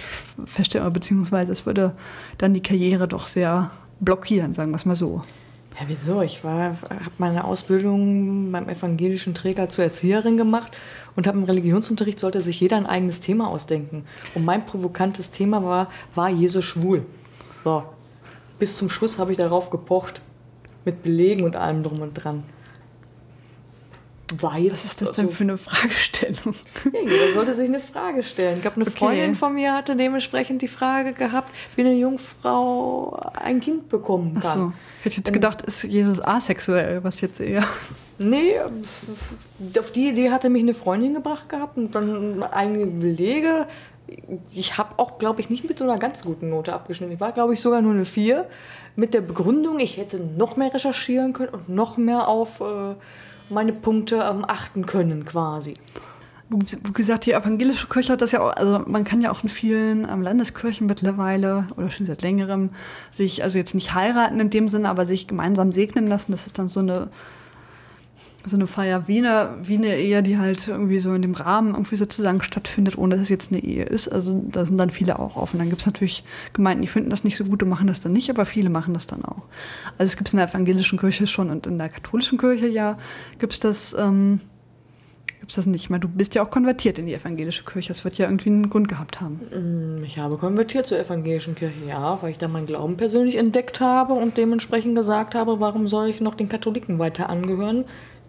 [0.46, 1.94] feststelle, beziehungsweise es würde
[2.38, 5.22] dann die Karriere doch sehr blockieren, sagen wir es mal so.
[5.78, 6.22] Ja, wieso?
[6.22, 6.78] Ich habe
[7.18, 10.72] meine Ausbildung beim evangelischen Träger zur Erzieherin gemacht
[11.18, 14.06] und habe im Religionsunterricht sollte sich jeder ein eigenes Thema ausdenken.
[14.36, 17.06] Und mein provokantes Thema war, war Jesus schwul?
[17.66, 17.84] So.
[18.58, 20.22] Bis zum Schluss habe ich darauf gepocht.
[20.86, 22.44] Mit Belegen und allem drum und dran.
[24.40, 26.56] Weil, Was ist das denn also, für eine Fragestellung?
[26.86, 28.56] Ja, jeder sollte sich eine Frage stellen.
[28.56, 28.98] Ich glaube, eine okay.
[28.98, 34.44] Freundin von mir hatte dementsprechend die Frage gehabt, wie eine Jungfrau ein Kind bekommen kann.
[34.44, 34.74] Ach so.
[35.00, 37.64] Ich hätte jetzt gedacht, ist Jesus asexuell, was jetzt eher.
[38.18, 38.56] Nee,
[39.78, 43.68] auf die Idee hatte mich eine Freundin gebracht gehabt und dann einige Belege.
[44.52, 47.14] Ich habe auch, glaube ich, nicht mit so einer ganz guten Note abgeschnitten.
[47.14, 48.48] Ich war, glaube ich, sogar nur eine 4.
[48.96, 52.62] Mit der Begründung, ich hätte noch mehr recherchieren können und noch mehr auf.
[52.62, 52.96] Äh,
[53.50, 55.76] meine Punkte ähm, achten können quasi.
[56.50, 59.50] Wie gesagt, die evangelische Kirche hat das ja auch, also man kann ja auch in
[59.50, 62.70] vielen ähm, Landeskirchen mittlerweile oder schon seit längerem
[63.12, 66.32] sich, also jetzt nicht heiraten in dem Sinne, aber sich gemeinsam segnen lassen.
[66.32, 67.10] Das ist dann so eine
[68.46, 71.70] so eine Feier wie eine, wie eine Ehe, die halt irgendwie so in dem Rahmen
[71.74, 74.08] irgendwie sozusagen stattfindet, ohne dass es jetzt eine Ehe ist.
[74.08, 75.58] Also da sind dann viele auch offen.
[75.60, 78.14] Dann gibt es natürlich Gemeinden, die finden das nicht so gut und machen das dann
[78.14, 79.44] nicht, aber viele machen das dann auch.
[79.98, 82.98] Also es gibt es in der evangelischen Kirche schon und in der katholischen Kirche ja
[83.40, 84.40] gibt es das, ähm,
[85.54, 85.84] das nicht.
[85.84, 87.90] Ich meine, du bist ja auch konvertiert in die evangelische Kirche.
[87.90, 89.40] Das wird ja irgendwie einen Grund gehabt haben.
[89.52, 93.80] Mm, ich habe konvertiert zur evangelischen Kirche, ja, weil ich da meinen Glauben persönlich entdeckt
[93.80, 97.86] habe und dementsprechend gesagt habe, warum soll ich noch den Katholiken weiter angehören?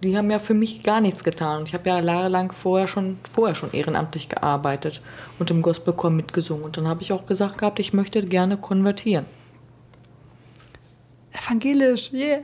[0.06, 1.60] Die haben ja für mich gar nichts getan.
[1.60, 5.02] Und ich habe ja jahrelang vorher schon, vorher schon ehrenamtlich gearbeitet
[5.38, 6.64] und im Gospelchor mitgesungen.
[6.64, 9.26] Und dann habe ich auch gesagt gehabt, ich möchte gerne konvertieren.
[11.32, 12.40] Evangelisch, yeah.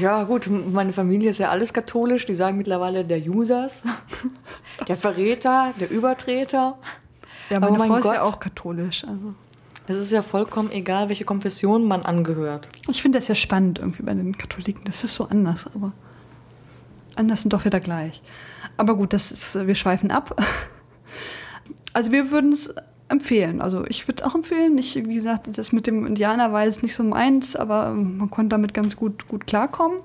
[0.00, 2.26] Ja, gut, meine Familie ist ja alles katholisch.
[2.26, 3.82] Die sagen mittlerweile der Users,
[4.88, 6.78] der Verräter, der Übertreter.
[7.48, 9.04] Ja, meine Aber mein Frau Gott, ist ja auch katholisch.
[9.04, 9.34] Also.
[9.90, 12.68] Es ist ja vollkommen egal, welche Konfession man angehört.
[12.90, 14.82] Ich finde das ja spannend irgendwie bei den Katholiken.
[14.84, 15.92] Das ist so anders, aber
[17.16, 18.22] anders und doch wieder gleich.
[18.76, 20.36] Aber gut, das ist, wir schweifen ab.
[21.94, 22.72] Also wir würden es
[23.08, 23.62] empfehlen.
[23.62, 24.76] Also ich würde es auch empfehlen.
[24.76, 28.50] Ich, wie gesagt, das mit dem Indianer war jetzt nicht so meins, aber man konnte
[28.50, 29.98] damit ganz gut, gut klarkommen.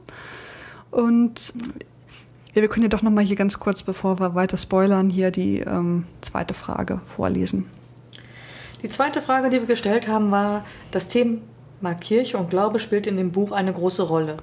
[0.91, 1.53] Und
[2.55, 5.29] ja, wir können ja doch noch mal hier ganz kurz, bevor wir weiter spoilern, hier
[5.29, 7.65] die ähm, zweite Frage vorlesen.
[8.83, 11.39] Die zweite Frage, die wir gestellt haben, war, das Thema
[12.01, 14.37] Kirche und Glaube spielt in dem Buch eine große Rolle.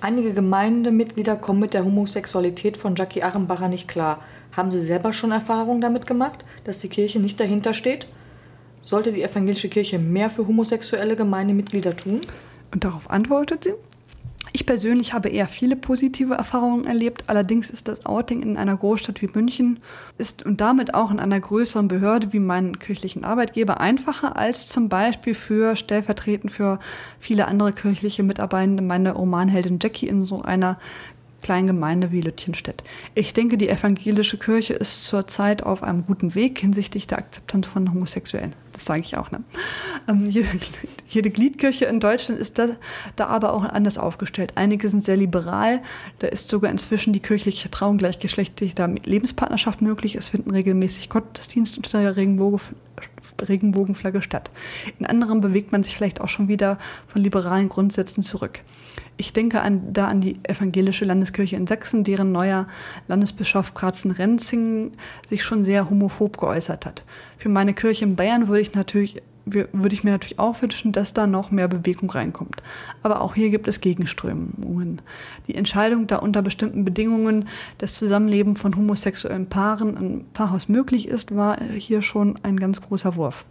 [0.00, 4.24] Einige Gemeindemitglieder kommen mit der Homosexualität von Jackie Achenbacher nicht klar.
[4.56, 8.08] Haben Sie selber schon Erfahrungen damit gemacht, dass die Kirche nicht dahinter steht?
[8.80, 12.22] Sollte die evangelische Kirche mehr für homosexuelle Gemeindemitglieder tun?
[12.72, 13.74] Und darauf antwortet sie,
[14.52, 17.24] ich persönlich habe eher viele positive Erfahrungen erlebt.
[17.28, 19.78] Allerdings ist das Outing in einer Großstadt wie München
[20.18, 24.88] ist und damit auch in einer größeren Behörde wie meinen kirchlichen Arbeitgeber einfacher als zum
[24.88, 26.80] Beispiel für stellvertretend für
[27.20, 30.78] viele andere kirchliche Mitarbeitende meine Romanheldin Jackie in so einer
[31.42, 32.82] kleinen Gemeinde wie Lütjenstedt.
[33.14, 37.90] Ich denke, die evangelische Kirche ist zurzeit auf einem guten Weg hinsichtlich der Akzeptanz von
[37.92, 38.54] Homosexuellen.
[38.80, 39.30] Das sage ich auch.
[39.30, 39.44] Ne?
[40.08, 40.48] Ähm, jede,
[41.06, 42.68] jede, Gliedkirche in Deutschland ist da,
[43.16, 44.52] da aber auch anders aufgestellt.
[44.54, 45.82] Einige sind sehr liberal.
[46.20, 50.14] Da ist sogar inzwischen die kirchliche Trauung gleichgeschlechtlicher Lebenspartnerschaft möglich.
[50.14, 52.60] Es finden regelmäßig Gottesdienste unter der Regenbogen,
[53.48, 54.50] Regenbogenflagge statt.
[54.98, 58.60] In anderen bewegt man sich vielleicht auch schon wieder von liberalen Grundsätzen zurück.
[59.16, 62.66] Ich denke an, da an die evangelische Landeskirche in Sachsen, deren neuer
[63.06, 64.92] Landesbischof Kratzen-Renzing
[65.28, 67.04] sich schon sehr homophob geäußert hat.
[67.36, 71.14] Für meine Kirche in Bayern würde ich natürlich würde ich mir natürlich auch wünschen, dass
[71.14, 72.62] da noch mehr Bewegung reinkommt.
[73.02, 75.02] Aber auch hier gibt es Gegenströmungen.
[75.46, 81.34] Die Entscheidung, da unter bestimmten Bedingungen das Zusammenleben von homosexuellen Paaren im Pfarrhaus möglich ist,
[81.34, 83.44] war hier schon ein ganz großer Wurf.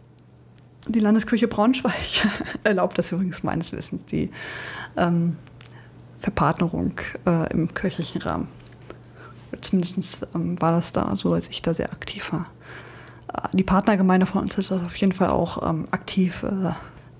[0.87, 1.93] Die Landeskirche Braunschweig
[2.63, 4.31] erlaubt das übrigens meines Wissens, die
[4.97, 5.35] ähm,
[6.19, 6.93] Verpartnerung
[7.25, 8.47] äh, im kirchlichen Rahmen.
[9.61, 12.47] Zumindest ähm, war das da so, als ich da sehr aktiv war.
[13.53, 16.71] Die Partnergemeinde von uns hat auf jeden Fall auch ähm, aktiv äh,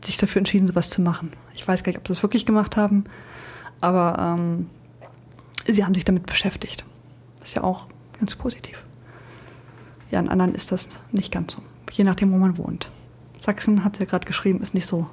[0.06, 1.34] sich dafür entschieden, sowas zu machen.
[1.54, 3.04] Ich weiß gar nicht, ob sie es wirklich gemacht haben,
[3.82, 4.70] aber ähm,
[5.68, 6.86] sie haben sich damit beschäftigt.
[7.40, 8.84] Das ist ja auch ganz positiv.
[10.12, 11.62] Ja, in anderen ist das nicht ganz so.
[11.92, 12.90] Je nachdem, wo man wohnt.
[13.40, 15.08] Sachsen hat sie ja gerade geschrieben, ist nicht so,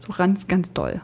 [0.00, 1.00] so ganz, ganz doll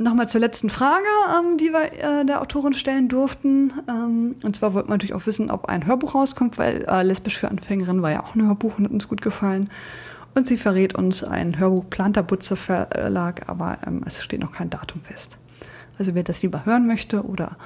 [0.00, 1.04] nochmal zur letzten Frage,
[1.38, 3.72] ähm, die wir äh, der Autorin stellen durften.
[3.88, 7.38] Ähm, und zwar wollten wir natürlich auch wissen, ob ein Hörbuch rauskommt, weil äh, Lesbisch
[7.38, 9.70] für Anfängerinnen war ja auch ein Hörbuch und hat uns gut gefallen.
[10.34, 14.70] Und sie verrät uns ein Hörbuch Planter Butzer Verlag, aber ähm, es steht noch kein
[14.70, 15.38] Datum fest.
[15.98, 17.56] Also wer das lieber hören möchte oder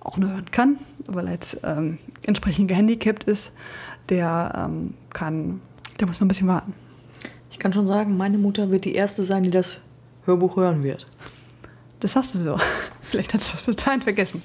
[0.00, 3.52] auch nur hören kann, weil er jetzt ähm, entsprechend gehandicapt ist,
[4.10, 5.60] der ähm, kann,
[5.98, 6.74] der muss noch ein bisschen warten.
[7.50, 9.78] Ich kann schon sagen, meine Mutter wird die erste sein, die das
[10.26, 11.06] Hörbuch hören wird.
[12.04, 12.58] Das hast du so.
[13.00, 14.44] Vielleicht hast du das bis dahin vergessen.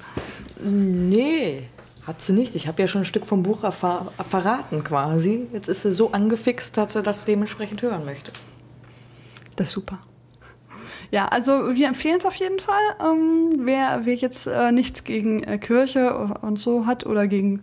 [0.64, 1.64] Nee,
[2.06, 2.54] hat sie nicht.
[2.54, 5.46] Ich habe ja schon ein Stück vom Buch verraten quasi.
[5.52, 8.32] Jetzt ist sie so angefixt, dass sie das dementsprechend hören möchte.
[9.56, 9.98] Das ist super.
[11.10, 12.80] Ja, also wir empfehlen es auf jeden Fall.
[12.98, 17.62] Ähm, wer, wer jetzt äh, nichts gegen äh, Kirche und so hat oder gegen.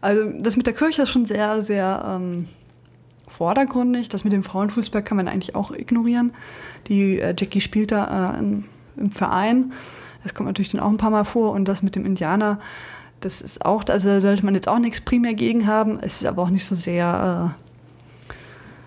[0.00, 2.48] Also das mit der Kirche ist schon sehr, sehr ähm,
[3.28, 4.08] vordergründig.
[4.08, 6.32] Das mit dem Frauenfußball kann man eigentlich auch ignorieren.
[6.88, 8.62] Die äh, Jackie spielt da äh,
[8.96, 9.72] im Verein.
[10.22, 11.52] Das kommt natürlich dann auch ein paar Mal vor.
[11.52, 12.60] Und das mit dem Indianer,
[13.20, 15.98] das ist auch, also da sollte man jetzt auch nichts primär gegen haben.
[16.00, 17.54] Es ist aber auch nicht so sehr,
[18.28, 18.34] äh,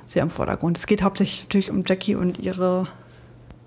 [0.07, 0.77] sehr im Vordergrund.
[0.77, 2.87] Es geht hauptsächlich natürlich um Jackie und ihre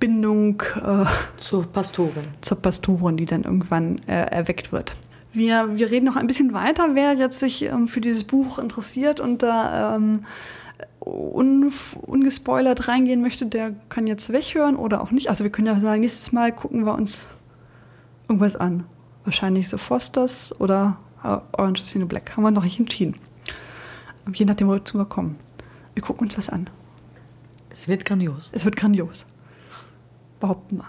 [0.00, 1.04] Bindung äh,
[1.36, 2.24] zur Pastorin.
[2.40, 4.94] Zur Pastorin, die dann irgendwann äh, erweckt wird.
[5.32, 9.20] Wir, wir reden noch ein bisschen weiter, wer jetzt sich ähm, für dieses Buch interessiert
[9.20, 10.24] und da ähm,
[11.00, 15.28] un, ungespoilert reingehen möchte, der kann jetzt weghören oder auch nicht.
[15.28, 17.28] Also wir können ja sagen, nächstes Mal gucken wir uns
[18.28, 18.84] irgendwas an.
[19.24, 22.36] Wahrscheinlich so Fosters oder Orange is the New Black.
[22.36, 23.14] Haben wir noch nicht entschieden.
[24.32, 25.36] Je nachdem, wozu wir kommen.
[25.94, 26.68] Wir gucken uns was an.
[27.70, 28.50] Es wird grandios.
[28.52, 29.26] Es wird grandios.
[30.40, 30.86] Behaupten wir.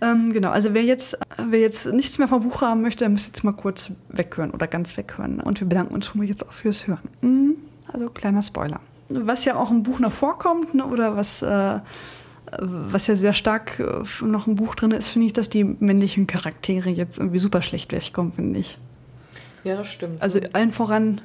[0.00, 3.26] ähm, genau, also wer jetzt, wer jetzt nichts mehr vom Buch haben möchte, der muss
[3.26, 5.40] jetzt mal kurz weghören oder ganz weghören.
[5.40, 7.08] Und wir bedanken uns schon mal jetzt auch fürs Hören.
[7.20, 7.56] Mhm.
[7.92, 8.80] Also kleiner Spoiler.
[9.08, 11.80] Was ja auch im Buch noch vorkommt, ne, oder was, äh,
[12.58, 16.26] was ja sehr stark äh, noch im Buch drin ist, finde ich, dass die männlichen
[16.26, 18.78] Charaktere jetzt irgendwie super schlecht wegkommen, finde ich.
[19.64, 20.22] Ja, das stimmt.
[20.22, 21.20] Also allen voran,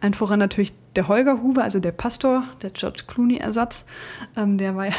[0.00, 3.86] allen voran natürlich der Holger Huber, also der Pastor, der George Clooney-Ersatz.
[4.36, 4.94] Ähm, der war ja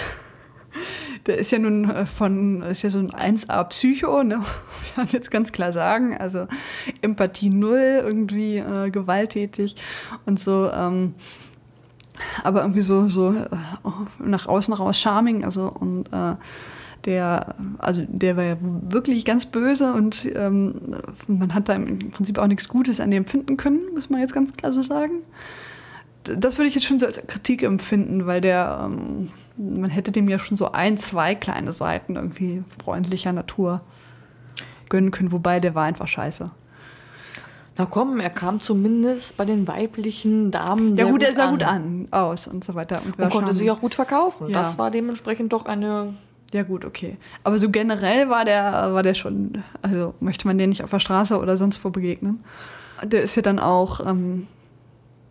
[1.25, 4.37] der ist ja nun äh, von, ist ja so ein 1A-Psycho, ne?
[4.79, 6.17] muss man jetzt ganz klar sagen.
[6.17, 6.47] Also
[7.01, 9.75] Empathie null, irgendwie äh, gewalttätig
[10.25, 10.69] und so.
[10.71, 11.15] Ähm,
[12.43, 13.47] aber irgendwie so, so äh,
[14.19, 15.43] nach außen raus charming.
[15.43, 16.35] Also und äh,
[17.05, 20.75] der, also der war ja wirklich ganz böse und ähm,
[21.27, 24.33] man hat da im Prinzip auch nichts Gutes an dem finden können, muss man jetzt
[24.33, 25.23] ganz klar so sagen.
[26.23, 30.27] Das würde ich jetzt schon so als Kritik empfinden, weil der ähm, man hätte dem
[30.27, 33.81] ja schon so ein, zwei kleine Seiten irgendwie freundlicher Natur
[34.89, 36.51] gönnen können, wobei der war einfach scheiße.
[37.77, 40.97] Na komm, er kam zumindest bei den weiblichen Damen.
[40.97, 41.51] Ja, gut, er sah an.
[41.51, 43.01] gut an aus und so weiter.
[43.05, 44.49] Und, und konnte sich auch gut verkaufen.
[44.49, 44.59] Ja.
[44.59, 46.13] Das war dementsprechend doch eine.
[46.53, 47.17] Ja, gut, okay.
[47.45, 50.99] Aber so generell war der, war der schon, also möchte man den nicht auf der
[50.99, 52.43] Straße oder sonst wo begegnen.
[53.03, 54.47] Der ist ja dann auch, ähm,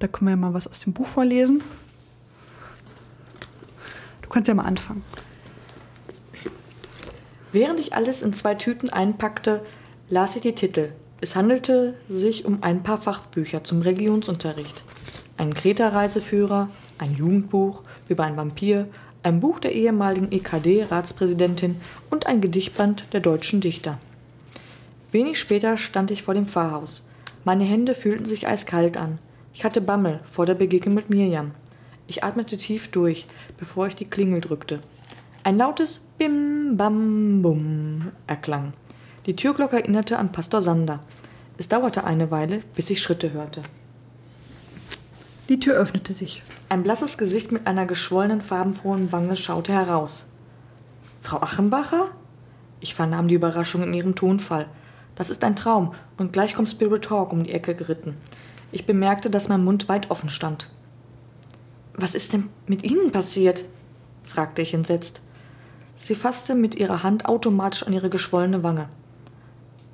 [0.00, 1.62] Da können wir ja mal was aus dem Buch vorlesen.
[4.22, 5.04] Du kannst ja mal anfangen.
[7.52, 9.64] Während ich alles in zwei Tüten einpackte,
[10.08, 10.92] las ich die Titel.
[11.20, 14.82] Es handelte sich um ein paar Fachbücher zum Religionsunterricht.
[15.36, 18.88] Ein Kreta-Reiseführer, ein Jugendbuch über einen Vampir,
[19.22, 21.76] ein Buch der ehemaligen EKD-Ratspräsidentin
[22.08, 23.98] und ein Gedichtband der deutschen Dichter.
[25.12, 27.04] Wenig später stand ich vor dem Pfarrhaus.
[27.44, 29.18] Meine Hände fühlten sich eiskalt an.
[29.60, 31.50] Ich hatte Bammel vor der Begegnung mit Mirjam.
[32.06, 33.26] Ich atmete tief durch,
[33.58, 34.80] bevor ich die Klingel drückte.
[35.44, 38.72] Ein lautes Bim Bam Bum erklang.
[39.26, 41.00] Die Türglocke erinnerte an Pastor Sander.
[41.58, 43.60] Es dauerte eine Weile, bis ich Schritte hörte.
[45.50, 46.42] Die Tür öffnete sich.
[46.70, 50.24] Ein blasses Gesicht mit einer geschwollenen, farbenfrohen Wange schaute heraus.
[51.20, 52.12] Frau Achenbacher?
[52.80, 54.68] Ich vernahm die Überraschung in ihrem Tonfall.
[55.16, 58.16] Das ist ein Traum, und gleich kommt Spirit Talk um die Ecke geritten.
[58.72, 60.68] Ich bemerkte, dass mein Mund weit offen stand.
[61.94, 63.64] Was ist denn mit Ihnen passiert?
[64.24, 65.22] fragte ich entsetzt.
[65.96, 68.88] Sie fasste mit ihrer Hand automatisch an ihre geschwollene Wange.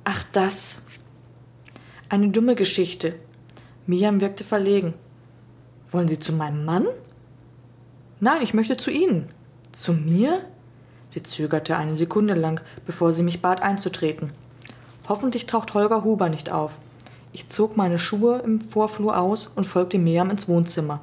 [0.05, 0.83] Ach das.
[2.07, 3.15] Eine dumme Geschichte.
[3.87, 4.93] Miam wirkte verlegen.
[5.91, 6.87] Wollen Sie zu meinem Mann?
[8.19, 9.29] Nein, ich möchte zu Ihnen.
[9.73, 10.45] Zu mir?
[11.09, 14.31] Sie zögerte eine Sekunde lang, bevor sie mich bat einzutreten.
[15.07, 16.79] Hoffentlich taucht Holger Huber nicht auf.
[17.33, 21.01] Ich zog meine Schuhe im Vorflur aus und folgte Miriam ins Wohnzimmer.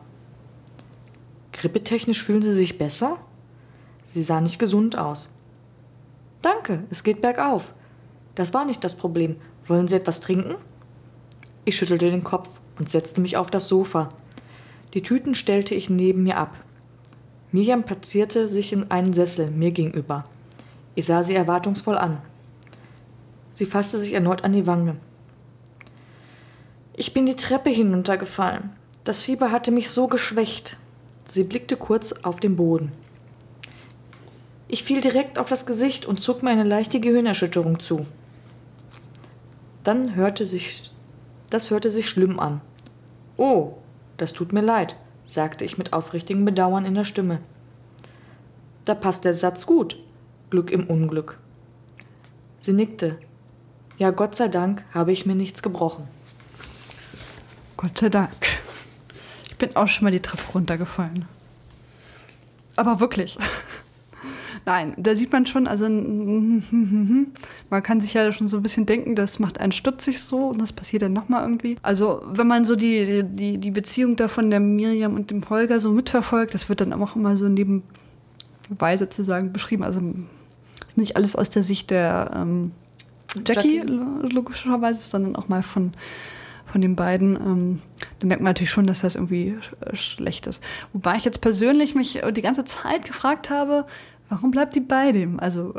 [1.52, 3.18] Grippetechnisch fühlen Sie sich besser?
[4.04, 5.30] Sie sah nicht gesund aus.
[6.42, 7.72] Danke, es geht bergauf.
[8.34, 9.37] Das war nicht das Problem.
[9.66, 10.56] Wollen Sie etwas trinken?
[11.64, 14.08] Ich schüttelte den Kopf und setzte mich auf das Sofa.
[14.92, 16.56] Die Tüten stellte ich neben mir ab.
[17.52, 20.24] Miriam platzierte sich in einen Sessel mir gegenüber.
[20.94, 22.18] Ich sah sie erwartungsvoll an.
[23.52, 24.96] Sie fasste sich erneut an die Wange.
[26.96, 28.70] Ich bin die Treppe hinuntergefallen.
[29.02, 30.76] Das Fieber hatte mich so geschwächt.
[31.24, 32.92] Sie blickte kurz auf den Boden.
[34.68, 38.07] Ich fiel direkt auf das Gesicht und zog mir eine leichte Gehirnerschütterung zu.
[39.83, 40.92] Dann hörte sich,
[41.50, 42.61] das hörte sich schlimm an.
[43.37, 43.72] Oh,
[44.16, 47.40] das tut mir leid, sagte ich mit aufrichtigem Bedauern in der Stimme.
[48.85, 49.98] Da passt der Satz gut.
[50.50, 51.38] Glück im Unglück.
[52.59, 53.18] Sie nickte.
[53.98, 56.09] Ja, Gott sei Dank habe ich mir nichts gebrochen.
[57.76, 58.46] Gott sei Dank.
[59.48, 61.26] Ich bin auch schon mal die Treppe runtergefallen.
[62.76, 63.38] Aber wirklich.
[64.66, 69.14] Nein, da sieht man schon, also man kann sich ja schon so ein bisschen denken,
[69.14, 71.76] das macht einen stutzig so und das passiert dann nochmal irgendwie.
[71.82, 75.80] Also wenn man so die, die, die Beziehung da von der Miriam und dem Holger
[75.80, 79.84] so mitverfolgt, das wird dann auch immer so nebenbei sozusagen beschrieben.
[79.84, 80.00] Also
[80.88, 82.72] ist nicht alles aus der Sicht der ähm,
[83.46, 85.92] Jackie, Jackie, logischerweise, sondern auch mal von
[86.74, 87.80] von den beiden, ähm,
[88.18, 89.56] dann merkt man natürlich schon, dass das irgendwie
[89.92, 90.60] schlecht ist.
[90.92, 93.87] Wobei ich jetzt persönlich mich die ganze Zeit gefragt habe,
[94.28, 95.38] Warum bleibt die bei dem?
[95.38, 95.74] Also,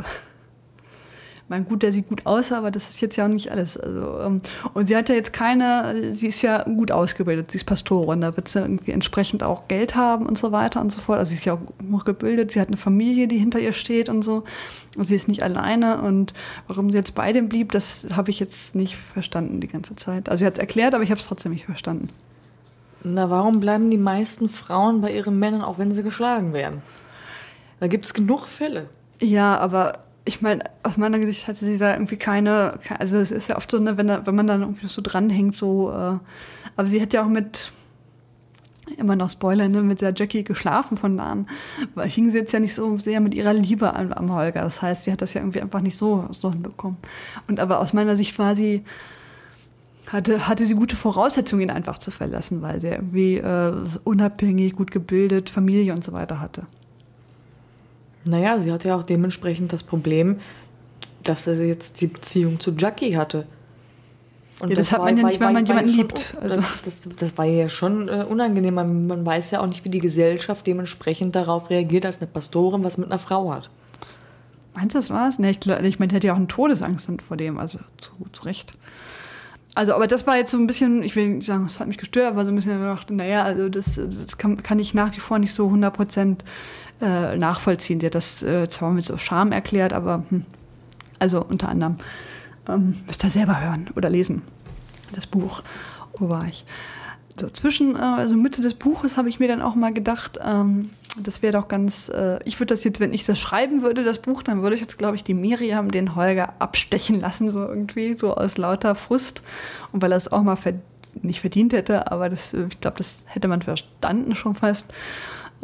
[1.47, 3.77] mein gut, der sieht gut aus, aber das ist jetzt ja auch nicht alles.
[3.77, 4.41] Also, ähm,
[4.73, 8.36] und sie hat ja jetzt keine, sie ist ja gut ausgebildet, sie ist Pastorin, da
[8.36, 11.19] wird sie irgendwie entsprechend auch Geld haben und so weiter und so fort.
[11.19, 14.23] Also sie ist ja auch hochgebildet, sie hat eine Familie, die hinter ihr steht und
[14.23, 14.43] so.
[14.97, 16.34] Und sie ist nicht alleine und
[16.67, 20.29] warum sie jetzt bei dem blieb, das habe ich jetzt nicht verstanden die ganze Zeit.
[20.29, 22.10] Also sie hat es erklärt, aber ich habe es trotzdem nicht verstanden.
[23.03, 26.81] Na, warum bleiben die meisten Frauen bei ihren Männern, auch wenn sie geschlagen werden?
[27.79, 28.89] Da gibt es genug Fälle.
[29.21, 33.47] Ja, aber ich meine, aus meiner Sicht hatte sie da irgendwie keine, also es ist
[33.47, 36.17] ja oft so, ne, wenn, da, wenn man dann irgendwie so dranhängt, so, äh,
[36.75, 37.71] aber sie hat ja auch mit,
[38.97, 41.47] immer noch Spoiler, ne, mit der Jackie geschlafen von da an,
[41.93, 44.61] weil hing sie jetzt ja nicht so sehr mit ihrer Liebe am, am Holger.
[44.61, 46.97] Das heißt, sie hat das ja irgendwie einfach nicht so, so hinbekommen.
[47.47, 48.83] Und aber aus meiner Sicht war sie,
[50.07, 54.91] hatte, hatte sie gute Voraussetzungen, ihn einfach zu verlassen, weil sie irgendwie äh, unabhängig, gut
[54.91, 56.63] gebildet, Familie und so weiter hatte.
[58.27, 60.38] Naja, sie hatte ja auch dementsprechend das Problem,
[61.23, 63.47] dass sie jetzt die Beziehung zu Jackie hatte.
[64.59, 66.35] Und ja, das, das hat man ja nicht, weil man jemanden liebt.
[66.39, 66.61] Also.
[66.61, 68.73] Das, das, das, war ja schon äh, unangenehm.
[68.73, 72.83] Man, man, weiß ja auch nicht, wie die Gesellschaft dementsprechend darauf reagiert, dass eine Pastorin
[72.83, 73.69] was mit einer Frau hat.
[74.73, 75.39] Meinst du, das war's?
[75.39, 78.43] Nee, ich, ich meine, die hätte ja auch eine Todesangst vor dem, also zu, zu
[78.43, 78.73] Recht.
[79.73, 81.97] Also, aber das war jetzt so ein bisschen, ich will nicht sagen, es hat mich
[81.97, 85.19] gestört, aber so ein bisschen gedacht, naja, also das, das kann, kann ich nach wie
[85.19, 86.45] vor nicht so 100 Prozent
[87.01, 87.99] äh, nachvollziehen.
[87.99, 90.45] Sie hat das äh, zwar mit so Charme erklärt, aber hm,
[91.19, 91.97] also unter anderem
[92.67, 94.41] ähm, müsst ihr selber hören oder lesen,
[95.13, 95.62] das Buch.
[96.17, 96.65] Wo war ich?
[97.39, 100.89] So zwischen, äh, also Mitte des Buches habe ich mir dann auch mal gedacht, ähm,
[101.17, 104.19] das wäre doch ganz, äh, ich würde das jetzt, wenn ich das schreiben würde, das
[104.19, 108.17] Buch, dann würde ich jetzt, glaube ich, die Miriam den Holger abstechen lassen, so irgendwie,
[108.17, 109.41] so aus lauter Frust.
[109.91, 110.84] Und weil er es auch mal verdient
[111.21, 114.88] nicht verdient hätte, aber das, äh, ich glaube, das hätte man verstanden schon fast,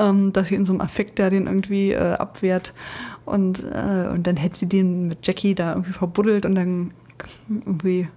[0.02, 2.74] ähm, dass sie in so einem Affekt da den irgendwie äh, abwehrt.
[3.26, 6.94] Und, äh, und dann hätte sie den mit Jackie da irgendwie verbuddelt und dann
[7.50, 8.08] irgendwie.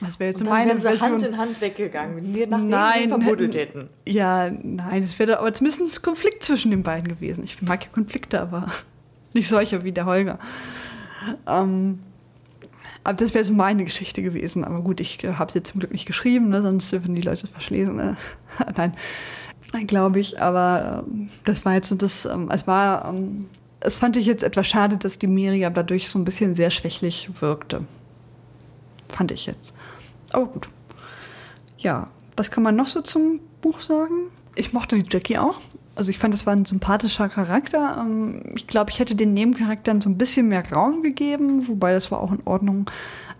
[0.00, 1.04] Das wäre jetzt und dann meine wären sie.
[1.04, 3.88] Hand in Hand weggegangen, nachdem nein, sie verbuddelt hätten.
[4.06, 7.44] Ja, nein, es wäre aber zumindest ein Konflikt zwischen den beiden gewesen.
[7.44, 8.68] Ich mag ja Konflikte, aber
[9.34, 10.38] nicht solche wie der Holger.
[11.46, 12.00] Ähm,
[13.02, 14.64] aber das wäre so meine Geschichte gewesen.
[14.64, 16.62] Aber gut, ich äh, habe sie zum Glück nicht geschrieben, ne?
[16.62, 17.94] sonst dürfen die Leute es verschließen.
[17.94, 18.16] Ne?
[18.76, 18.94] Nein,
[19.82, 20.40] glaube ich.
[20.40, 23.46] Aber ähm, das war jetzt so das, ähm, es war, ähm,
[23.80, 27.28] es fand ich jetzt etwas schade, dass die Miriam dadurch so ein bisschen sehr schwächlich
[27.40, 27.84] wirkte.
[29.08, 29.74] Fand ich jetzt.
[30.32, 30.68] Aber gut.
[31.78, 34.30] Ja, was kann man noch so zum Buch sagen?
[34.54, 35.60] Ich mochte die Jackie auch
[35.96, 37.98] also ich fand, das war ein sympathischer Charakter.
[38.00, 42.10] Ähm, ich glaube, ich hätte den Nebencharakteren so ein bisschen mehr Raum gegeben, wobei das
[42.10, 42.90] war auch in Ordnung.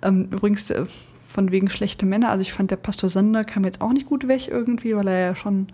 [0.02, 0.84] Ähm, übrigens, äh,
[1.26, 4.28] von wegen schlechte Männer, also ich fand, der Pastor Sander kam jetzt auch nicht gut
[4.28, 5.66] weg irgendwie, weil er ja schon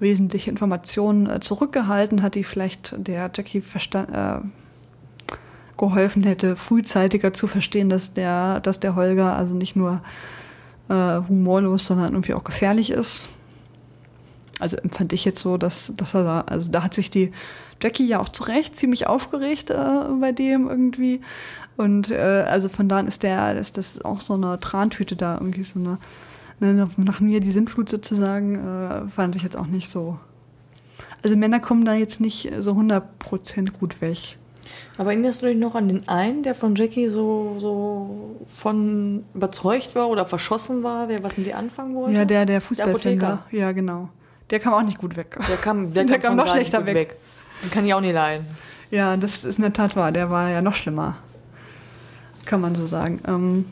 [0.00, 3.62] wesentliche Informationen äh, zurückgehalten hat, die vielleicht der Jackie
[3.94, 4.38] äh,
[5.76, 10.00] geholfen hätte, frühzeitiger zu verstehen, dass der, dass der Holger also nicht nur
[10.88, 13.28] äh, humorlos, sondern irgendwie auch gefährlich ist
[14.58, 17.32] also empfand ich jetzt so, dass, dass er da, also da hat sich die
[17.82, 19.76] Jackie ja auch zu Recht ziemlich aufgeregt äh,
[20.20, 21.20] bei dem irgendwie.
[21.76, 25.34] Und äh, also von da an ist der, ist das auch so eine Trantüte da,
[25.34, 25.98] irgendwie so eine,
[26.60, 30.18] ne, nach mir die Sintflut sozusagen, äh, fand ich jetzt auch nicht so.
[31.22, 34.36] Also Männer kommen da jetzt nicht so 100% gut weg.
[34.96, 39.94] Aber erinnerst du dich noch an den einen, der von Jackie so, so von überzeugt
[39.94, 42.16] war oder verschossen war, der was mit dir anfangen wollte?
[42.16, 43.44] Ja, der, der Fußballfänger.
[43.50, 44.10] Ja, genau.
[44.50, 45.38] Der kam auch nicht gut weg.
[45.48, 46.94] Der kam, der, der kam, noch schlechter weg.
[46.94, 47.16] weg.
[47.62, 48.46] Den kann ich auch nicht leiden.
[48.90, 50.12] Ja, das ist in der Tat wahr.
[50.12, 51.16] Der war ja noch schlimmer.
[52.44, 53.20] Kann man so sagen.
[53.26, 53.66] Ähm,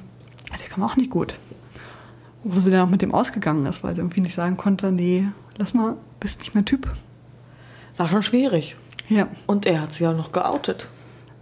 [0.61, 1.39] der kam auch nicht gut.
[2.49, 5.27] Wo sie dann auch mit dem ausgegangen ist, weil sie irgendwie nicht sagen konnte, nee,
[5.59, 6.89] lass mal, bist nicht mehr Typ.
[7.97, 8.77] War schon schwierig.
[9.09, 9.27] Ja.
[9.47, 10.89] Und er hat sie auch noch geoutet.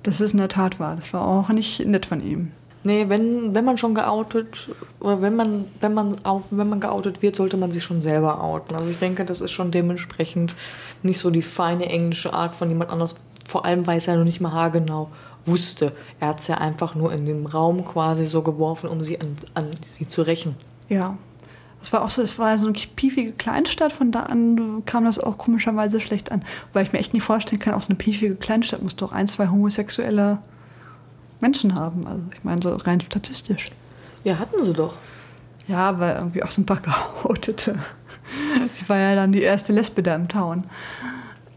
[0.03, 0.97] Das ist in der Tat wahr.
[0.97, 2.53] Das war auch nicht nett von ihm.
[2.85, 6.17] Nee, wenn, wenn man schon geoutet oder wenn man, wenn man
[6.51, 8.77] wenn man geoutet wird, sollte man sich schon selber outen.
[8.77, 10.55] Also ich denke, das ist schon dementsprechend
[11.03, 13.15] nicht so die feine englische Art von jemand anders.
[13.47, 15.11] Vor allem, weil es ja noch nicht mal haargenau
[15.45, 15.93] wusste.
[16.21, 19.37] Er hat es ja einfach nur in dem Raum quasi so geworfen, um sie an,
[19.55, 20.57] an sie zu rächen.
[20.89, 21.17] Ja.
[21.83, 25.19] Es war auch so, es war so eine piefige Kleinstadt, von da an kam das
[25.19, 26.43] auch komischerweise schlecht an.
[26.73, 29.27] Weil ich mir echt nicht vorstellen kann, auch so eine piefige Kleinstadt muss doch ein,
[29.27, 30.39] zwei homosexuelle
[31.41, 32.07] Menschen haben.
[32.07, 33.67] Also ich meine, so rein statistisch.
[34.25, 34.95] Ja, hatten sie doch.
[35.69, 36.81] Ja, aber irgendwie auch so ein paar
[37.23, 37.79] geoutete.
[38.73, 40.65] sie war ja dann die erste Lesbe da im Town.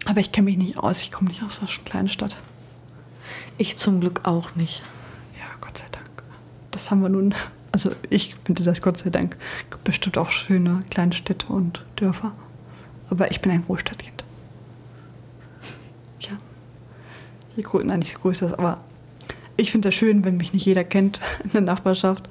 [0.05, 1.01] Aber ich kenne mich nicht aus.
[1.01, 2.37] Ich komme nicht aus einer kleinen Stadt.
[3.57, 4.83] Ich zum Glück auch nicht.
[5.37, 6.23] Ja, Gott sei Dank.
[6.71, 7.33] Das haben wir nun.
[7.77, 9.37] Also ich finde das Gott sei Dank
[9.83, 12.31] bestimmt auch schöne kleine Städte und Dörfer.
[13.11, 14.23] Aber ich bin ein Großstadtkind.
[16.21, 16.31] Ja.
[17.55, 18.79] Je größer, nein, nicht größer, aber
[19.57, 22.27] ich finde das schön, wenn mich nicht jeder kennt in der Nachbarschaft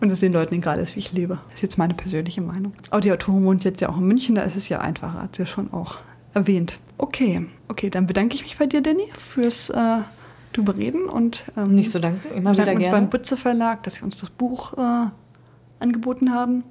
[0.00, 1.38] und es den Leuten egal ist, wie ich lebe.
[1.50, 2.72] Das ist jetzt meine persönliche Meinung.
[2.90, 5.36] Aber die Autorin wohnt jetzt ja auch in München, da ist es ja einfacher, hat
[5.36, 5.98] sie ja schon auch
[6.32, 6.80] erwähnt.
[6.98, 9.98] Okay, okay, dann bedanke ich mich bei dir, Danny, fürs äh,
[10.56, 12.78] drüber reden und ähm, nicht so danke, immer wieder gerne.
[12.78, 15.08] uns beim Butze Verlag, dass sie uns das Buch äh,
[15.80, 16.64] angeboten haben.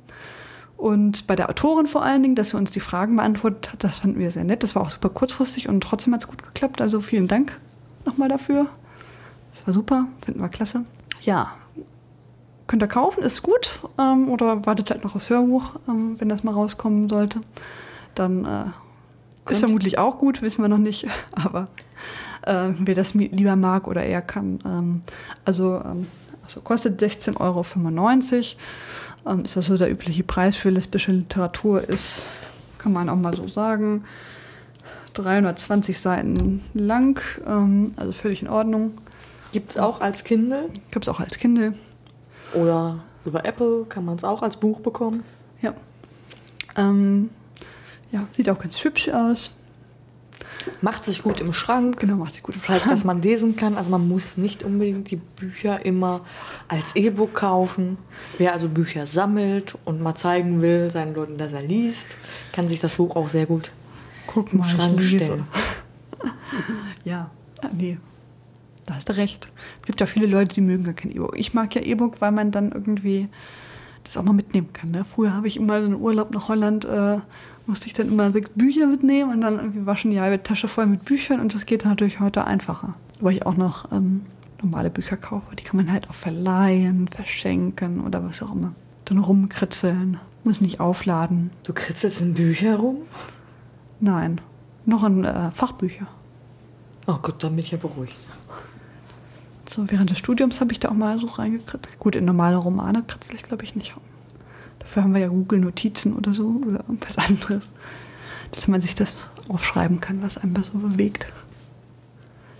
[0.78, 4.00] Und bei der Autorin vor allen Dingen, dass sie uns die Fragen beantwortet hat, das
[4.00, 4.63] fanden wir sehr nett.
[4.63, 6.82] Das war auch super kurzfristig und trotzdem hat es gut geklappt.
[6.82, 7.60] Also vielen Dank
[8.06, 8.67] nochmal dafür.
[9.54, 10.84] Das war super, finden wir klasse.
[11.22, 11.54] Ja,
[12.67, 13.80] könnt ihr kaufen, ist gut.
[13.98, 17.39] Ähm, oder wartet halt noch aufs Hörbuch, ähm, wenn das mal rauskommen sollte.
[18.15, 21.08] Dann äh, ist vermutlich auch gut, wissen wir noch nicht.
[21.32, 21.67] Aber
[22.46, 24.60] äh, wer das lieber mag oder eher kann.
[24.66, 25.02] Ähm,
[25.46, 26.08] also, ähm,
[26.44, 27.66] also kostet 16,95 Euro.
[29.26, 32.28] Ähm, ist das so der übliche Preis für lesbische Literatur ist,
[32.78, 34.04] kann man auch mal so sagen.
[35.14, 38.98] 320 Seiten lang, ähm, also völlig in Ordnung.
[39.52, 40.70] Gibt es auch als Kindle?
[40.92, 41.76] Gibt es auch als Kindle.
[42.54, 45.24] Oder über Apple kann man es auch als Buch bekommen.
[45.62, 45.74] Ja.
[46.76, 47.30] Ähm,
[48.12, 49.56] ja, sieht auch ganz hübsch aus.
[50.82, 51.99] Macht sich gut im Schrank.
[51.99, 52.82] Genau, macht sich gut im Schrank.
[52.82, 53.76] Zeigt, dass man lesen kann.
[53.76, 56.22] Also man muss nicht unbedingt die Bücher immer
[56.68, 57.97] als E-Book kaufen.
[58.38, 62.16] Wer also Bücher sammelt und mal zeigen will seinen Leuten, dass er liest,
[62.51, 63.72] kann sich das Buch auch sehr gut
[64.28, 65.45] Guck im mal, Schrank stellen.
[67.04, 67.30] ja,
[67.74, 67.97] nee,
[68.86, 69.47] da hast du recht.
[69.82, 71.36] Es gibt ja viele Leute, die mögen gar kein E-Book.
[71.38, 73.28] Ich mag ja E-Book, weil man dann irgendwie
[74.04, 74.91] das auch mal mitnehmen kann.
[74.91, 75.04] Ne?
[75.04, 77.18] Früher habe ich immer einen Urlaub nach Holland, äh,
[77.66, 80.68] musste ich dann immer sechs Bücher mitnehmen und dann irgendwie war schon die halbe Tasche
[80.68, 82.95] voll mit Büchern und das geht natürlich heute einfacher.
[83.20, 84.22] Weil ich auch noch ähm,
[84.62, 85.56] normale Bücher kaufe.
[85.56, 88.74] Die kann man halt auch verleihen, verschenken oder was auch immer.
[89.06, 90.20] dann rumkritzeln.
[90.43, 91.51] Muss nicht aufladen.
[91.64, 92.97] Du kritzelst in Bücher rum?
[94.01, 94.41] Nein,
[94.86, 96.08] noch in äh, Fachbücher.
[97.08, 98.18] Oh Gott, dann bin ich ja beruhigt.
[99.74, 101.97] So, während des Studiums habe ich da auch mal so reingekritzelt.
[101.97, 103.95] Gut, in normale Romane kritzel ich, glaube ich, nicht.
[104.78, 107.71] Dafür haben wir ja Google Notizen oder so oder irgendwas anderes.
[108.51, 109.15] Dass man sich das
[109.49, 111.26] aufschreiben kann, was einem so bewegt.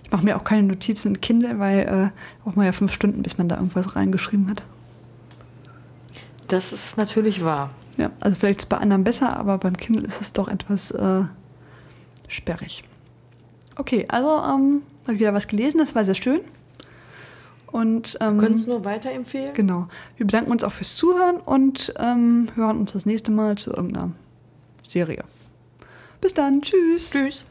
[0.02, 3.22] Ich mache mir auch keine Notizen in Kindle, weil äh, braucht man ja fünf Stunden,
[3.22, 4.64] bis man da irgendwas reingeschrieben hat.
[6.48, 7.70] Das ist natürlich wahr.
[7.96, 10.90] Ja, also vielleicht ist es bei anderen besser, aber beim Kindle ist es doch etwas
[10.90, 11.22] äh,
[12.26, 12.82] sperrig.
[13.76, 16.40] Okay, also ähm, habe ich wieder was gelesen, das war sehr schön.
[17.74, 19.52] Und, ähm, Können es nur weiterempfehlen?
[19.52, 19.88] Genau.
[20.16, 24.12] Wir bedanken uns auch fürs Zuhören und ähm, hören uns das nächste Mal zu irgendeiner
[24.86, 25.24] Serie.
[26.20, 26.62] Bis dann.
[26.62, 27.10] Tschüss.
[27.10, 27.44] Tschüss.